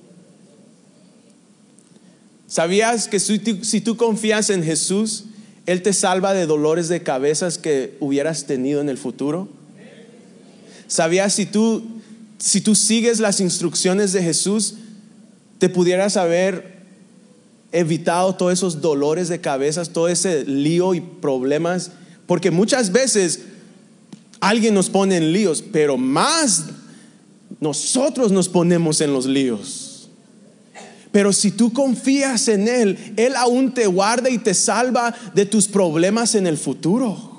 ¿Sabías 2.47 3.06
que 3.06 3.20
si 3.20 3.80
tú, 3.80 3.97
confías 3.97 4.50
en 4.50 4.64
Jesús, 4.64 5.25
Él 5.66 5.82
te 5.82 5.92
salva 5.92 6.35
de 6.35 6.47
dolores 6.47 6.88
de 6.88 7.02
cabezas 7.02 7.59
que 7.59 7.97
hubieras 8.00 8.47
tenido 8.47 8.80
en 8.80 8.88
el 8.88 8.99
futuro? 8.99 9.49
¿Sabías 10.88 11.32
si 11.32 11.47
tú, 11.47 11.84
si 12.38 12.60
tú 12.60 12.75
sigues 12.75 13.21
las 13.21 13.38
instrucciones 13.38 14.12
de 14.12 14.25
Jesús, 14.25 14.75
te 15.58 15.69
pudieras 15.69 16.17
haber 16.17 16.80
evitado 17.71 18.34
todos 18.34 18.52
esos 18.54 18.80
dolores 18.80 19.28
de 19.28 19.41
cabezas, 19.41 19.91
todo 19.91 20.08
ese 20.08 20.45
lío 20.45 20.95
y 20.95 21.00
problemas? 21.00 21.93
Porque 22.26 22.50
muchas 22.50 22.91
veces 22.91 23.43
alguien 24.41 24.75
nos 24.75 24.91
pone 24.91 25.19
en 25.19 25.32
líos, 25.32 25.62
pero 25.71 25.97
más 25.97 26.65
nosotros 27.58 28.30
nos 28.30 28.49
ponemos 28.49 29.00
en 29.00 29.13
los 29.13 29.26
líos. 29.26 30.08
Pero 31.13 31.32
si 31.32 31.50
tú 31.50 31.73
confías 31.73 32.47
en 32.49 32.69
Él, 32.69 33.15
Él 33.17 33.34
aún 33.34 33.75
te 33.75 33.86
guarda 33.86 34.30
y 34.30 34.39
te 34.39 34.54
salva 34.54 35.15
de 35.34 35.45
tus 35.45 35.67
problemas 35.67 36.34
en 36.34 36.47
el 36.47 36.56
futuro. 36.56 37.30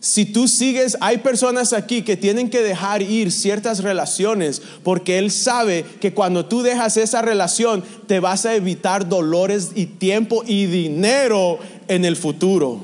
Si 0.00 0.24
tú 0.24 0.48
sigues, 0.48 0.96
hay 1.02 1.18
personas 1.18 1.74
aquí 1.74 2.02
que 2.02 2.16
tienen 2.16 2.48
que 2.48 2.62
dejar 2.62 3.02
ir 3.02 3.30
ciertas 3.30 3.82
relaciones 3.82 4.62
porque 4.82 5.18
Él 5.18 5.30
sabe 5.30 5.84
que 6.00 6.14
cuando 6.14 6.46
tú 6.46 6.62
dejas 6.62 6.96
esa 6.96 7.20
relación 7.20 7.84
te 8.06 8.18
vas 8.18 8.46
a 8.46 8.54
evitar 8.54 9.08
dolores 9.08 9.72
y 9.74 9.86
tiempo 9.86 10.42
y 10.46 10.66
dinero 10.66 11.58
en 11.86 12.06
el 12.06 12.16
futuro. 12.16 12.82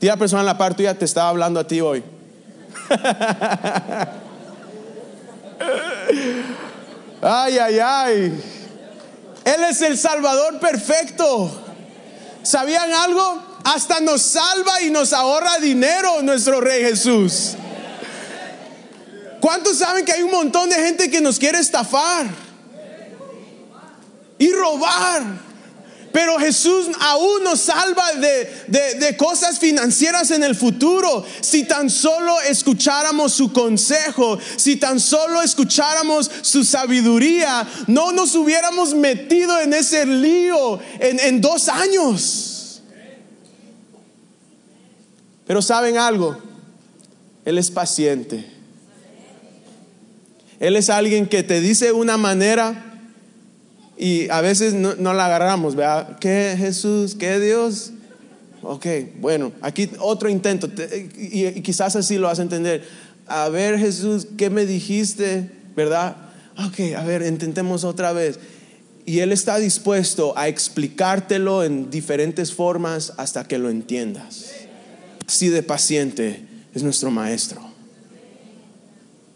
Tía 0.00 0.16
persona 0.16 0.42
en 0.42 0.46
la 0.46 0.58
parte 0.58 0.78
tuya 0.78 0.98
te 0.98 1.04
estaba 1.04 1.28
hablando 1.28 1.60
a 1.60 1.66
ti 1.66 1.80
hoy. 1.80 2.02
Ay, 7.22 7.58
ay, 7.58 7.78
ay. 7.80 8.44
Él 9.44 9.64
es 9.64 9.80
el 9.82 9.98
Salvador 9.98 10.60
perfecto. 10.60 11.50
¿Sabían 12.42 12.92
algo? 12.92 13.42
Hasta 13.64 14.00
nos 14.00 14.22
salva 14.22 14.80
y 14.82 14.90
nos 14.90 15.12
ahorra 15.12 15.58
dinero 15.58 16.22
nuestro 16.22 16.60
Rey 16.60 16.82
Jesús. 16.82 17.54
¿Cuántos 19.40 19.78
saben 19.78 20.04
que 20.04 20.12
hay 20.12 20.22
un 20.22 20.30
montón 20.30 20.68
de 20.68 20.76
gente 20.76 21.10
que 21.10 21.20
nos 21.20 21.38
quiere 21.38 21.58
estafar 21.58 22.26
y 24.38 24.52
robar? 24.52 25.45
Pero 26.16 26.38
Jesús 26.38 26.88
aún 26.98 27.44
nos 27.44 27.60
salva 27.60 28.10
de, 28.14 28.50
de, 28.68 28.94
de, 28.94 29.16
cosas 29.18 29.58
financieras 29.58 30.30
en 30.30 30.42
el 30.42 30.54
futuro. 30.54 31.22
Si 31.42 31.64
tan 31.64 31.90
solo 31.90 32.40
escucháramos 32.40 33.34
su 33.34 33.52
consejo, 33.52 34.38
si 34.56 34.76
tan 34.76 34.98
solo 34.98 35.42
escucháramos 35.42 36.30
su 36.40 36.64
sabiduría, 36.64 37.68
no 37.86 38.12
nos 38.12 38.34
hubiéramos 38.34 38.94
metido 38.94 39.60
en 39.60 39.74
ese 39.74 40.06
lío 40.06 40.80
en, 41.00 41.20
en 41.20 41.42
dos 41.42 41.68
años. 41.68 42.80
Pero 45.46 45.60
saben 45.60 45.98
algo, 45.98 46.38
Él 47.44 47.58
es 47.58 47.70
paciente. 47.70 48.50
Él 50.60 50.76
es 50.76 50.88
alguien 50.88 51.26
que 51.26 51.42
te 51.42 51.60
dice 51.60 51.92
una 51.92 52.16
manera 52.16 52.85
y 53.96 54.28
a 54.28 54.40
veces 54.40 54.74
no, 54.74 54.94
no, 54.96 55.14
la 55.14 55.26
agarramos, 55.26 55.74
¿verdad? 55.74 56.18
¿Qué 56.18 56.54
Jesús? 56.58 57.14
¿Qué 57.14 57.40
Dios? 57.40 57.92
Ok, 58.62 58.86
bueno, 59.20 59.52
aquí 59.62 59.90
otro 60.00 60.28
intento, 60.28 60.68
y, 61.16 61.60
quizás 61.62 61.96
así 61.96 62.18
lo 62.18 62.28
a 62.28 62.32
entender. 62.32 62.84
A 63.26 63.48
ver, 63.48 63.78
Jesús, 63.78 64.26
¿qué 64.36 64.50
me 64.50 64.66
dijiste? 64.66 65.50
¿Verdad? 65.74 66.16
Ok, 66.66 66.94
a 66.96 67.04
ver, 67.04 67.22
intentemos 67.22 67.84
otra 67.84 68.12
vez. 68.12 68.38
Y 69.04 69.20
Él 69.20 69.30
está 69.30 69.58
dispuesto 69.58 70.36
a 70.36 70.48
explicártelo 70.48 71.62
en 71.62 71.90
diferentes 71.90 72.52
formas 72.52 73.12
hasta 73.18 73.44
que 73.44 73.58
lo 73.58 73.70
entiendas. 73.70 74.52
Así 75.26 75.48
de 75.48 75.62
paciente 75.62 76.44
es 76.74 76.82
nuestro 76.82 77.10
Maestro. 77.10 77.60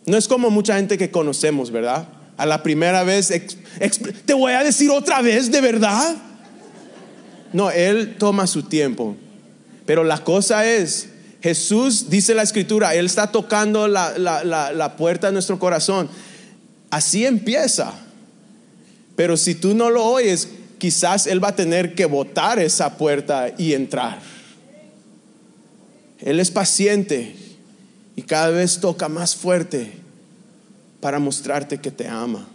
No 0.06 0.16
es 0.16 0.26
como 0.26 0.50
mucha 0.50 0.76
gente 0.76 0.98
que 0.98 1.10
conocemos, 1.10 1.70
¿verdad? 1.70 2.08
A 2.40 2.46
la 2.46 2.62
primera 2.62 3.04
vez, 3.04 3.30
te 4.24 4.32
voy 4.32 4.52
a 4.52 4.64
decir 4.64 4.90
otra 4.90 5.20
vez, 5.20 5.52
¿de 5.52 5.60
verdad? 5.60 6.16
No, 7.52 7.70
Él 7.70 8.16
toma 8.18 8.46
su 8.46 8.62
tiempo. 8.62 9.14
Pero 9.84 10.04
la 10.04 10.24
cosa 10.24 10.64
es, 10.64 11.10
Jesús, 11.42 12.08
dice 12.08 12.34
la 12.34 12.42
escritura, 12.42 12.94
Él 12.94 13.04
está 13.04 13.30
tocando 13.30 13.88
la, 13.88 14.16
la, 14.16 14.42
la, 14.42 14.72
la 14.72 14.96
puerta 14.96 15.26
de 15.26 15.34
nuestro 15.34 15.58
corazón. 15.58 16.08
Así 16.88 17.26
empieza. 17.26 17.92
Pero 19.16 19.36
si 19.36 19.54
tú 19.54 19.74
no 19.74 19.90
lo 19.90 20.02
oyes, 20.02 20.48
quizás 20.78 21.26
Él 21.26 21.44
va 21.44 21.48
a 21.48 21.56
tener 21.56 21.94
que 21.94 22.06
botar 22.06 22.58
esa 22.58 22.96
puerta 22.96 23.52
y 23.58 23.74
entrar. 23.74 24.18
Él 26.20 26.40
es 26.40 26.50
paciente 26.50 27.36
y 28.16 28.22
cada 28.22 28.48
vez 28.48 28.80
toca 28.80 29.10
más 29.10 29.36
fuerte 29.36 29.99
para 31.00 31.18
mostrarte 31.18 31.78
que 31.78 31.90
te 31.90 32.06
ama. 32.06 32.46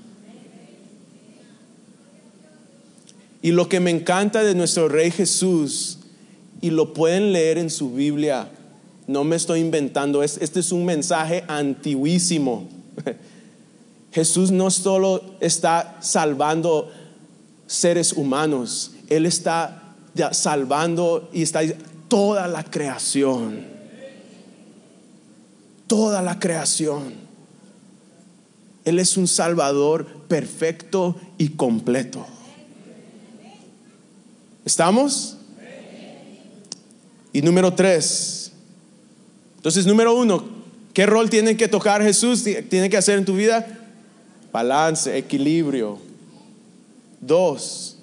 Y 3.42 3.52
lo 3.52 3.70
que 3.70 3.80
me 3.80 3.92
encanta 3.92 4.44
de 4.44 4.56
nuestro 4.56 4.90
Rey 4.90 5.12
Jesús, 5.12 6.00
y 6.62 6.72
lo 6.72 6.94
pueden 6.94 7.32
leer 7.32 7.58
en 7.58 7.70
su 7.70 7.94
Biblia, 7.94 8.50
no 9.08 9.24
me 9.24 9.36
estoy 9.36 9.60
inventando, 9.60 10.24
este 10.24 10.60
es 10.60 10.72
un 10.72 10.86
mensaje 10.86 11.44
antiguísimo. 11.48 12.68
Jesús 14.12 14.50
no 14.50 14.72
solo 14.72 15.36
está 15.42 15.98
salvando 16.02 16.90
seres 17.68 18.14
humanos, 18.14 18.94
Él 19.10 19.26
está 19.26 19.94
salvando 20.32 21.30
y 21.34 21.42
está 21.42 21.62
toda 22.08 22.48
la 22.48 22.64
creación. 22.64 23.66
Toda 25.88 26.22
la 26.22 26.40
creación. 26.40 27.25
Él 28.86 29.00
es 29.00 29.18
un 29.18 29.28
Salvador 29.28 30.06
perfecto 30.28 31.16
y 31.38 31.50
completo. 31.50 32.26
¿Estamos? 34.64 35.38
Y 37.34 37.42
número 37.42 37.74
tres. 37.74 38.52
Entonces, 39.58 39.86
número 39.86 40.16
uno, 40.16 40.46
¿qué 40.94 41.06
rol 41.06 41.30
tiene 41.30 41.58
que 41.58 41.68
tocar 41.68 42.02
Jesús? 42.02 42.44
¿Tiene 42.44 42.90
que 42.90 42.98
hacer 42.98 43.18
en 43.18 43.26
tu 43.26 43.36
vida? 43.36 43.68
Balance, 44.54 45.18
equilibrio. 45.18 46.00
Dos, 47.20 47.98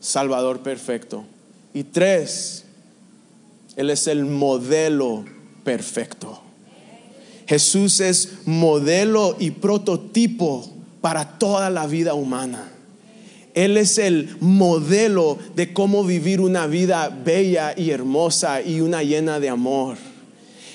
Salvador 0.00 0.60
perfecto. 0.60 1.24
Y 1.72 1.84
tres, 1.84 2.64
Él 3.76 3.90
es 3.90 4.08
el 4.08 4.24
modelo 4.24 5.24
perfecto. 5.64 6.42
Jesús 7.46 8.00
es 8.00 8.38
modelo 8.44 9.36
y 9.38 9.52
prototipo 9.52 10.68
para 11.00 11.38
toda 11.38 11.70
la 11.70 11.86
vida 11.86 12.14
humana. 12.14 12.72
Él 13.54 13.76
es 13.76 13.98
el 13.98 14.36
modelo 14.40 15.38
de 15.54 15.72
cómo 15.72 16.04
vivir 16.04 16.40
una 16.40 16.66
vida 16.66 17.08
bella 17.08 17.72
y 17.76 17.90
hermosa 17.90 18.60
y 18.60 18.80
una 18.80 19.02
llena 19.02 19.40
de 19.40 19.48
amor. 19.48 19.96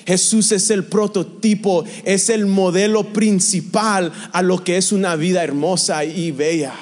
Jesús 0.04 0.50
es 0.50 0.70
el 0.70 0.84
prototipo, 0.84 1.84
es 2.04 2.28
el 2.28 2.46
modelo 2.46 3.12
principal 3.12 4.12
a 4.32 4.42
lo 4.42 4.64
que 4.64 4.76
es 4.76 4.90
una 4.90 5.14
vida 5.14 5.44
hermosa 5.44 6.04
y 6.04 6.32
bella. 6.32 6.74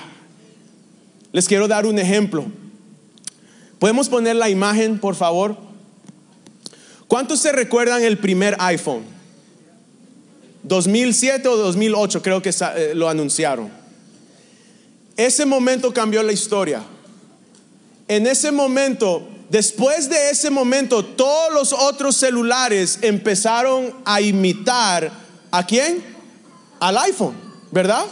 Les 1.32 1.46
quiero 1.46 1.68
dar 1.68 1.84
un 1.84 1.98
ejemplo. 1.98 2.46
¿Podemos 3.78 4.08
poner 4.08 4.36
la 4.36 4.48
imagen, 4.48 4.98
por 4.98 5.16
favor? 5.16 5.56
¿Cuántos 7.08 7.40
se 7.40 7.52
recuerdan 7.52 8.02
el 8.04 8.18
primer 8.18 8.56
iPhone? 8.58 9.19
2007 10.62 11.48
o 11.48 11.56
2008 11.56 12.22
creo 12.22 12.42
que 12.42 12.50
eh, 12.50 12.92
lo 12.94 13.08
anunciaron. 13.08 13.70
Ese 15.16 15.44
momento 15.44 15.92
cambió 15.92 16.22
la 16.22 16.32
historia. 16.32 16.82
En 18.08 18.26
ese 18.26 18.50
momento, 18.50 19.28
después 19.48 20.08
de 20.08 20.30
ese 20.30 20.50
momento, 20.50 21.04
todos 21.04 21.52
los 21.52 21.72
otros 21.72 22.16
celulares 22.16 22.98
empezaron 23.02 23.94
a 24.04 24.20
imitar 24.20 25.12
a 25.50 25.66
quién? 25.66 26.02
Al 26.80 26.96
iPhone, 26.98 27.34
¿verdad? 27.70 28.04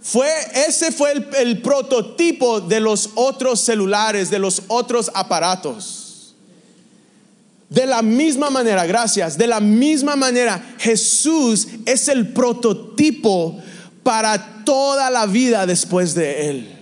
Fue, 0.00 0.28
ese 0.66 0.92
fue 0.92 1.12
el, 1.12 1.28
el 1.38 1.62
prototipo 1.62 2.60
de 2.60 2.80
los 2.80 3.10
otros 3.14 3.60
celulares, 3.60 4.30
de 4.30 4.38
los 4.38 4.62
otros 4.68 5.10
aparatos. 5.14 5.95
De 7.68 7.84
la 7.84 8.00
misma 8.02 8.48
manera, 8.48 8.86
gracias, 8.86 9.36
de 9.36 9.46
la 9.46 9.60
misma 9.60 10.14
manera, 10.14 10.76
Jesús 10.78 11.66
es 11.84 12.08
el 12.08 12.28
prototipo 12.28 13.58
para 14.02 14.64
toda 14.64 15.10
la 15.10 15.26
vida 15.26 15.66
después 15.66 16.14
de 16.14 16.48
Él. 16.48 16.75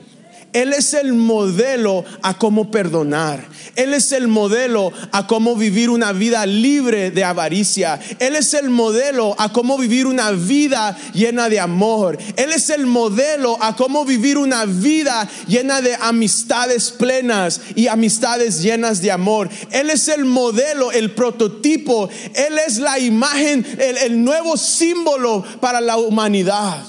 Él 0.54 0.72
es 0.72 0.94
el 0.94 1.12
modelo 1.14 2.04
a 2.22 2.38
cómo 2.38 2.70
perdonar. 2.70 3.44
Él 3.74 3.92
es 3.92 4.12
el 4.12 4.28
modelo 4.28 4.92
a 5.10 5.26
cómo 5.26 5.56
vivir 5.56 5.90
una 5.90 6.12
vida 6.12 6.46
libre 6.46 7.10
de 7.10 7.24
avaricia. 7.24 7.98
Él 8.20 8.36
es 8.36 8.54
el 8.54 8.70
modelo 8.70 9.34
a 9.36 9.52
cómo 9.52 9.76
vivir 9.76 10.06
una 10.06 10.30
vida 10.30 10.96
llena 11.12 11.48
de 11.48 11.58
amor. 11.58 12.16
Él 12.36 12.52
es 12.52 12.70
el 12.70 12.86
modelo 12.86 13.58
a 13.60 13.74
cómo 13.74 14.04
vivir 14.04 14.38
una 14.38 14.64
vida 14.64 15.28
llena 15.48 15.82
de 15.82 15.96
amistades 15.96 16.92
plenas 16.92 17.60
y 17.74 17.88
amistades 17.88 18.62
llenas 18.62 19.02
de 19.02 19.10
amor. 19.10 19.50
Él 19.72 19.90
es 19.90 20.06
el 20.06 20.24
modelo, 20.24 20.92
el 20.92 21.10
prototipo. 21.16 22.08
Él 22.32 22.58
es 22.64 22.78
la 22.78 23.00
imagen, 23.00 23.66
el, 23.80 24.22
nuevo 24.22 24.56
símbolo 24.56 25.44
para 25.60 25.80
la 25.80 25.96
humanidad. 25.96 26.84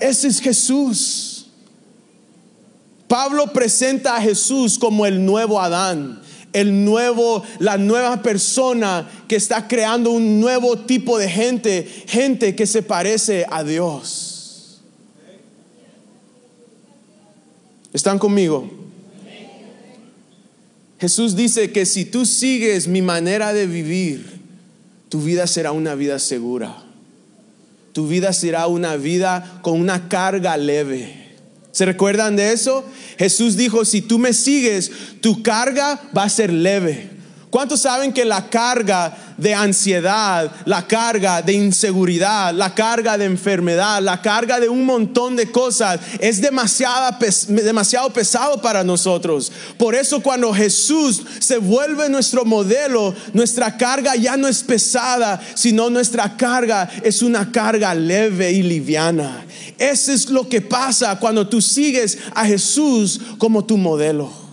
Ese 0.00 0.26
es 0.26 0.40
Jesús. 0.40 1.35
Pablo 3.08 3.52
presenta 3.52 4.16
a 4.16 4.20
Jesús 4.20 4.78
como 4.78 5.06
el 5.06 5.24
nuevo 5.24 5.60
Adán, 5.60 6.20
el 6.52 6.84
nuevo, 6.84 7.42
la 7.58 7.78
nueva 7.78 8.22
persona 8.22 9.08
que 9.28 9.36
está 9.36 9.68
creando 9.68 10.10
un 10.10 10.40
nuevo 10.40 10.78
tipo 10.78 11.18
de 11.18 11.28
gente, 11.28 11.88
gente 12.06 12.54
que 12.54 12.66
se 12.66 12.82
parece 12.82 13.46
a 13.50 13.62
Dios. 13.62 14.80
¿Están 17.92 18.18
conmigo? 18.18 18.70
Jesús 20.98 21.36
dice 21.36 21.72
que 21.72 21.86
si 21.86 22.04
tú 22.04 22.24
sigues 22.24 22.88
mi 22.88 23.02
manera 23.02 23.52
de 23.52 23.66
vivir, 23.66 24.40
tu 25.08 25.20
vida 25.20 25.46
será 25.46 25.72
una 25.72 25.94
vida 25.94 26.18
segura 26.18 26.86
tu 27.96 28.06
vida 28.06 28.34
será 28.34 28.66
una 28.66 28.96
vida 28.96 29.58
con 29.62 29.80
una 29.80 30.10
carga 30.10 30.58
leve. 30.58 31.25
¿Se 31.76 31.84
recuerdan 31.84 32.36
de 32.36 32.54
eso? 32.54 32.86
Jesús 33.18 33.54
dijo, 33.54 33.84
si 33.84 34.00
tú 34.00 34.18
me 34.18 34.32
sigues, 34.32 34.90
tu 35.20 35.42
carga 35.42 36.00
va 36.16 36.22
a 36.22 36.30
ser 36.30 36.50
leve. 36.50 37.10
¿Cuántos 37.56 37.80
saben 37.80 38.12
que 38.12 38.26
la 38.26 38.50
carga 38.50 39.16
de 39.38 39.54
ansiedad, 39.54 40.52
la 40.66 40.86
carga 40.86 41.40
de 41.40 41.54
inseguridad, 41.54 42.52
la 42.52 42.74
carga 42.74 43.16
de 43.16 43.24
enfermedad, 43.24 44.02
la 44.02 44.20
carga 44.20 44.60
de 44.60 44.68
un 44.68 44.84
montón 44.84 45.36
de 45.36 45.50
cosas 45.50 45.98
es 46.20 46.42
demasiado, 46.42 47.16
demasiado 47.48 48.10
pesado 48.10 48.60
para 48.60 48.84
nosotros? 48.84 49.50
Por 49.78 49.94
eso 49.94 50.20
cuando 50.20 50.52
Jesús 50.52 51.22
se 51.38 51.56
vuelve 51.56 52.10
nuestro 52.10 52.44
modelo, 52.44 53.14
nuestra 53.32 53.74
carga 53.78 54.16
ya 54.16 54.36
no 54.36 54.48
es 54.48 54.62
pesada, 54.62 55.40
sino 55.54 55.88
nuestra 55.88 56.36
carga 56.36 56.90
es 57.02 57.22
una 57.22 57.50
carga 57.50 57.94
leve 57.94 58.52
y 58.52 58.62
liviana. 58.62 59.46
Eso 59.78 60.12
es 60.12 60.28
lo 60.28 60.46
que 60.46 60.60
pasa 60.60 61.18
cuando 61.18 61.48
tú 61.48 61.62
sigues 61.62 62.18
a 62.34 62.44
Jesús 62.44 63.18
como 63.38 63.64
tu 63.64 63.78
modelo. 63.78 64.45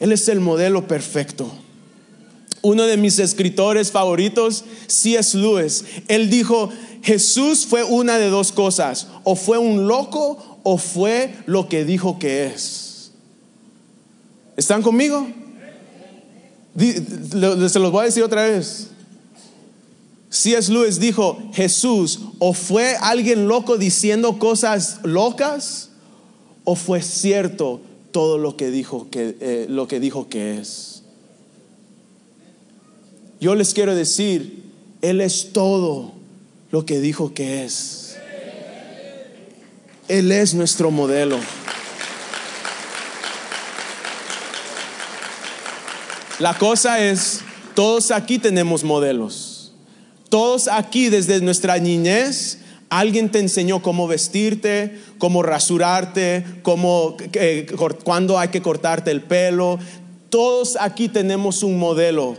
Él 0.00 0.12
es 0.12 0.28
el 0.28 0.40
modelo 0.40 0.86
perfecto. 0.86 1.50
Uno 2.62 2.84
de 2.84 2.96
mis 2.96 3.18
escritores 3.18 3.90
favoritos, 3.90 4.64
C.S. 4.86 5.36
Lewis, 5.36 5.84
él 6.08 6.28
dijo, 6.28 6.70
Jesús 7.02 7.66
fue 7.66 7.84
una 7.84 8.18
de 8.18 8.30
dos 8.30 8.52
cosas, 8.52 9.08
o 9.24 9.36
fue 9.36 9.58
un 9.58 9.86
loco 9.86 10.58
o 10.62 10.78
fue 10.78 11.34
lo 11.46 11.68
que 11.68 11.84
dijo 11.84 12.18
que 12.18 12.46
es. 12.46 13.12
¿Están 14.56 14.82
conmigo? 14.82 15.26
Se 16.76 17.78
los 17.78 17.92
voy 17.92 18.02
a 18.02 18.06
decir 18.06 18.22
otra 18.22 18.44
vez. 18.44 18.88
C.S. 20.30 20.70
Lewis 20.70 20.98
dijo, 20.98 21.38
Jesús 21.54 22.20
o 22.38 22.52
fue 22.52 22.96
alguien 23.00 23.48
loco 23.48 23.78
diciendo 23.78 24.38
cosas 24.38 24.98
locas 25.02 25.90
o 26.64 26.74
fue 26.74 27.02
cierto 27.02 27.80
todo 28.10 28.38
lo 28.38 28.56
que 28.56 28.70
dijo 28.70 29.08
que, 29.10 29.36
eh, 29.40 29.66
lo 29.68 29.88
que, 29.88 30.00
dijo 30.00 30.28
que 30.28 30.58
es. 30.58 31.02
Yo 33.40 33.54
les 33.54 33.74
quiero 33.74 33.94
decir, 33.94 34.64
Él 35.02 35.20
es 35.20 35.52
todo 35.52 36.12
lo 36.70 36.84
que 36.84 37.00
dijo 37.00 37.34
que 37.34 37.64
es. 37.64 38.16
Él 40.08 40.32
es 40.32 40.54
nuestro 40.54 40.90
modelo. 40.90 41.38
La 46.38 46.56
cosa 46.56 47.00
es, 47.04 47.40
todos 47.74 48.10
aquí 48.10 48.38
tenemos 48.38 48.84
modelos. 48.84 49.72
Todos 50.28 50.68
aquí 50.68 51.08
desde 51.08 51.40
nuestra 51.40 51.78
niñez 51.78 52.58
Alguien 52.90 53.30
te 53.30 53.38
enseñó 53.38 53.82
cómo 53.82 54.08
vestirte, 54.08 54.98
cómo 55.18 55.42
rasurarte, 55.42 56.44
cómo, 56.62 57.16
eh, 57.34 57.66
cuándo 58.02 58.38
hay 58.38 58.48
que 58.48 58.62
cortarte 58.62 59.10
el 59.10 59.22
pelo. 59.22 59.78
Todos 60.30 60.76
aquí 60.80 61.08
tenemos 61.08 61.62
un 61.62 61.78
modelo. 61.78 62.36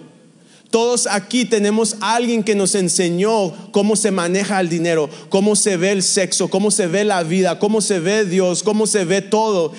Todos 0.72 1.08
aquí 1.08 1.46
tenemos 1.46 1.98
alguien 2.00 2.44
que 2.44 2.54
nos 2.54 2.76
enseñó 2.76 3.52
cómo 3.72 3.96
se 3.96 4.12
maneja 4.12 4.60
el 4.60 4.70
dinero, 4.70 5.10
cómo 5.30 5.56
se 5.56 5.78
ve 5.78 5.92
el 5.92 6.04
sexo, 6.04 6.48
cómo 6.48 6.70
se 6.70 6.86
ve 6.86 7.04
la 7.04 7.24
vida, 7.24 7.58
cómo 7.58 7.82
se 7.82 8.00
ve 8.00 8.26
Dios, 8.26 8.62
cómo 8.62 8.86
se 8.86 9.04
ve 9.04 9.22
todo. 9.22 9.74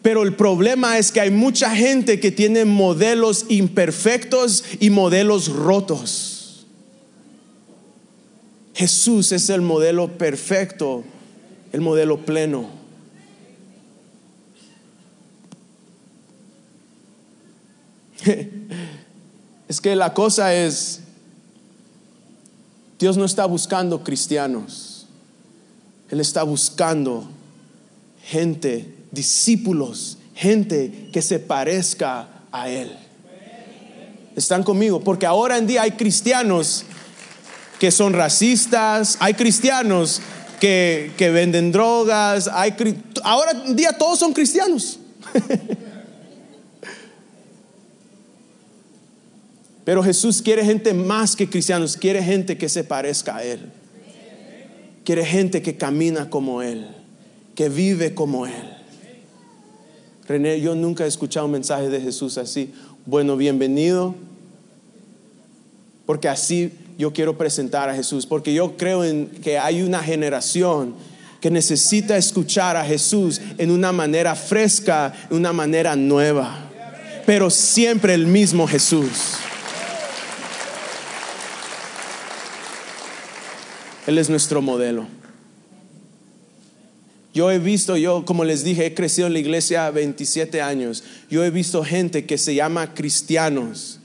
Pero 0.00 0.22
el 0.22 0.34
problema 0.34 0.98
es 0.98 1.12
que 1.12 1.20
hay 1.20 1.30
mucha 1.30 1.70
gente 1.76 2.18
que 2.18 2.30
tiene 2.30 2.64
modelos 2.64 3.44
imperfectos 3.48 4.64
y 4.80 4.90
modelos 4.90 5.48
rotos. 5.48 6.31
Jesús 8.74 9.32
es 9.32 9.50
el 9.50 9.60
modelo 9.60 10.16
perfecto, 10.16 11.04
el 11.72 11.80
modelo 11.80 12.24
pleno. 12.24 12.68
Es 19.68 19.80
que 19.80 19.96
la 19.96 20.12
cosa 20.12 20.54
es, 20.54 21.00
Dios 22.98 23.16
no 23.16 23.24
está 23.24 23.46
buscando 23.46 24.04
cristianos. 24.04 25.06
Él 26.10 26.20
está 26.20 26.42
buscando 26.42 27.24
gente, 28.22 28.94
discípulos, 29.10 30.18
gente 30.34 31.08
que 31.10 31.22
se 31.22 31.38
parezca 31.38 32.28
a 32.52 32.68
Él. 32.68 32.94
Están 34.36 34.62
conmigo, 34.62 35.00
porque 35.00 35.24
ahora 35.24 35.56
en 35.56 35.66
día 35.66 35.80
hay 35.80 35.92
cristianos 35.92 36.84
que 37.82 37.90
son 37.90 38.12
racistas, 38.12 39.16
hay 39.18 39.34
cristianos 39.34 40.22
que, 40.60 41.10
venden 41.18 41.72
drogas, 41.72 42.46
hay, 42.46 42.76
ahora 43.24 43.50
en 43.66 43.74
día 43.74 43.92
todos 43.98 44.20
son 44.20 44.32
cristianos. 44.32 45.00
Pero 49.84 50.00
Jesús 50.04 50.40
quiere 50.42 50.64
gente 50.64 50.94
más 50.94 51.34
que 51.34 51.50
cristianos, 51.50 51.96
quiere 51.96 52.22
gente 52.22 52.56
que 52.56 52.68
se 52.68 52.84
parezca 52.84 53.38
a 53.38 53.42
Él. 53.42 53.72
Quiere 55.04 55.24
gente 55.24 55.60
que 55.60 55.76
camina 55.76 56.30
como 56.30 56.62
Él, 56.62 56.86
que 57.56 57.68
vive 57.68 58.14
como 58.14 58.46
Él. 58.46 58.76
René, 60.28 60.60
yo 60.60 60.76
nunca 60.76 61.04
he 61.04 61.08
escuchado 61.08 61.46
un 61.46 61.52
mensaje 61.52 61.88
de 61.88 62.00
Jesús 62.00 62.38
así. 62.38 62.72
Bueno, 63.06 63.36
bienvenido. 63.36 64.14
Porque 66.06 66.28
así 66.28 66.70
yo 66.98 67.12
quiero 67.12 67.36
presentar 67.36 67.88
a 67.88 67.94
Jesús. 67.94 68.26
Porque 68.26 68.52
yo 68.52 68.76
creo 68.76 69.04
en 69.04 69.26
que 69.26 69.58
hay 69.58 69.82
una 69.82 70.02
generación 70.02 70.94
que 71.40 71.50
necesita 71.50 72.16
escuchar 72.16 72.76
a 72.76 72.84
Jesús 72.84 73.40
en 73.58 73.70
una 73.70 73.92
manera 73.92 74.34
fresca, 74.34 75.12
en 75.30 75.36
una 75.38 75.52
manera 75.52 75.96
nueva. 75.96 76.70
Pero 77.26 77.50
siempre 77.50 78.14
el 78.14 78.26
mismo 78.26 78.66
Jesús. 78.66 79.10
Él 84.06 84.18
es 84.18 84.30
nuestro 84.30 84.62
modelo. 84.62 85.06
Yo 87.34 87.50
he 87.50 87.58
visto, 87.58 87.96
yo 87.96 88.24
como 88.24 88.44
les 88.44 88.62
dije, 88.62 88.86
he 88.86 88.94
crecido 88.94 89.26
en 89.26 89.32
la 89.32 89.38
iglesia 89.38 89.90
27 89.90 90.60
años. 90.60 91.02
Yo 91.30 91.42
he 91.44 91.50
visto 91.50 91.82
gente 91.82 92.26
que 92.26 92.36
se 92.36 92.54
llama 92.54 92.92
cristianos 92.94 94.00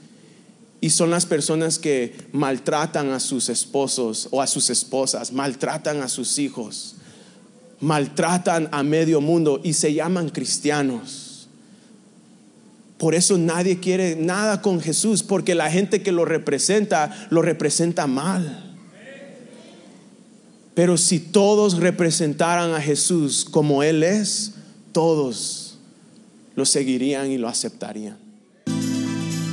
y 0.80 0.90
son 0.90 1.10
las 1.10 1.26
personas 1.26 1.78
que 1.78 2.14
maltratan 2.32 3.10
a 3.10 3.20
sus 3.20 3.48
esposos 3.48 4.28
o 4.30 4.40
a 4.40 4.46
sus 4.46 4.70
esposas, 4.70 5.32
maltratan 5.32 6.02
a 6.02 6.08
sus 6.08 6.38
hijos, 6.38 6.96
maltratan 7.80 8.68
a 8.70 8.82
medio 8.82 9.20
mundo 9.20 9.60
y 9.64 9.72
se 9.72 9.92
llaman 9.92 10.28
cristianos. 10.28 11.48
Por 12.96 13.14
eso 13.14 13.38
nadie 13.38 13.78
quiere 13.78 14.16
nada 14.16 14.60
con 14.60 14.80
Jesús, 14.80 15.22
porque 15.22 15.54
la 15.54 15.70
gente 15.70 16.02
que 16.02 16.12
lo 16.12 16.24
representa, 16.24 17.28
lo 17.30 17.42
representa 17.42 18.06
mal. 18.06 18.76
Pero 20.74 20.96
si 20.96 21.18
todos 21.18 21.78
representaran 21.78 22.72
a 22.72 22.80
Jesús 22.80 23.44
como 23.44 23.82
Él 23.82 24.02
es, 24.04 24.54
todos 24.92 25.78
lo 26.54 26.64
seguirían 26.64 27.30
y 27.30 27.38
lo 27.38 27.48
aceptarían. 27.48 28.27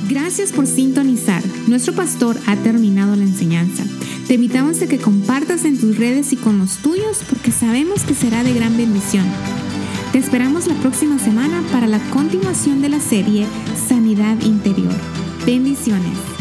Gracias 0.08 0.52
por 0.52 0.66
sintonizar. 0.66 1.42
Nuestro 1.66 1.92
pastor 1.92 2.36
ha 2.46 2.56
terminado 2.56 3.16
la 3.16 3.24
enseñanza. 3.24 3.84
Te 4.28 4.34
invitamos 4.34 4.80
a 4.82 4.86
que 4.86 4.98
compartas 4.98 5.64
en 5.64 5.78
tus 5.78 5.96
redes 5.96 6.32
y 6.32 6.36
con 6.36 6.58
los 6.58 6.78
tuyos 6.78 7.22
porque 7.28 7.50
sabemos 7.50 8.02
que 8.02 8.14
será 8.14 8.44
de 8.44 8.54
gran 8.54 8.76
bendición. 8.76 9.24
Te 10.12 10.18
esperamos 10.18 10.66
la 10.68 10.74
próxima 10.74 11.18
semana 11.18 11.62
para 11.72 11.86
la 11.86 11.98
continuación 12.10 12.82
de 12.82 12.88
la 12.88 13.00
serie 13.00 13.46
Sanidad 13.88 14.40
Interior. 14.42 14.94
Bendiciones. 15.44 16.35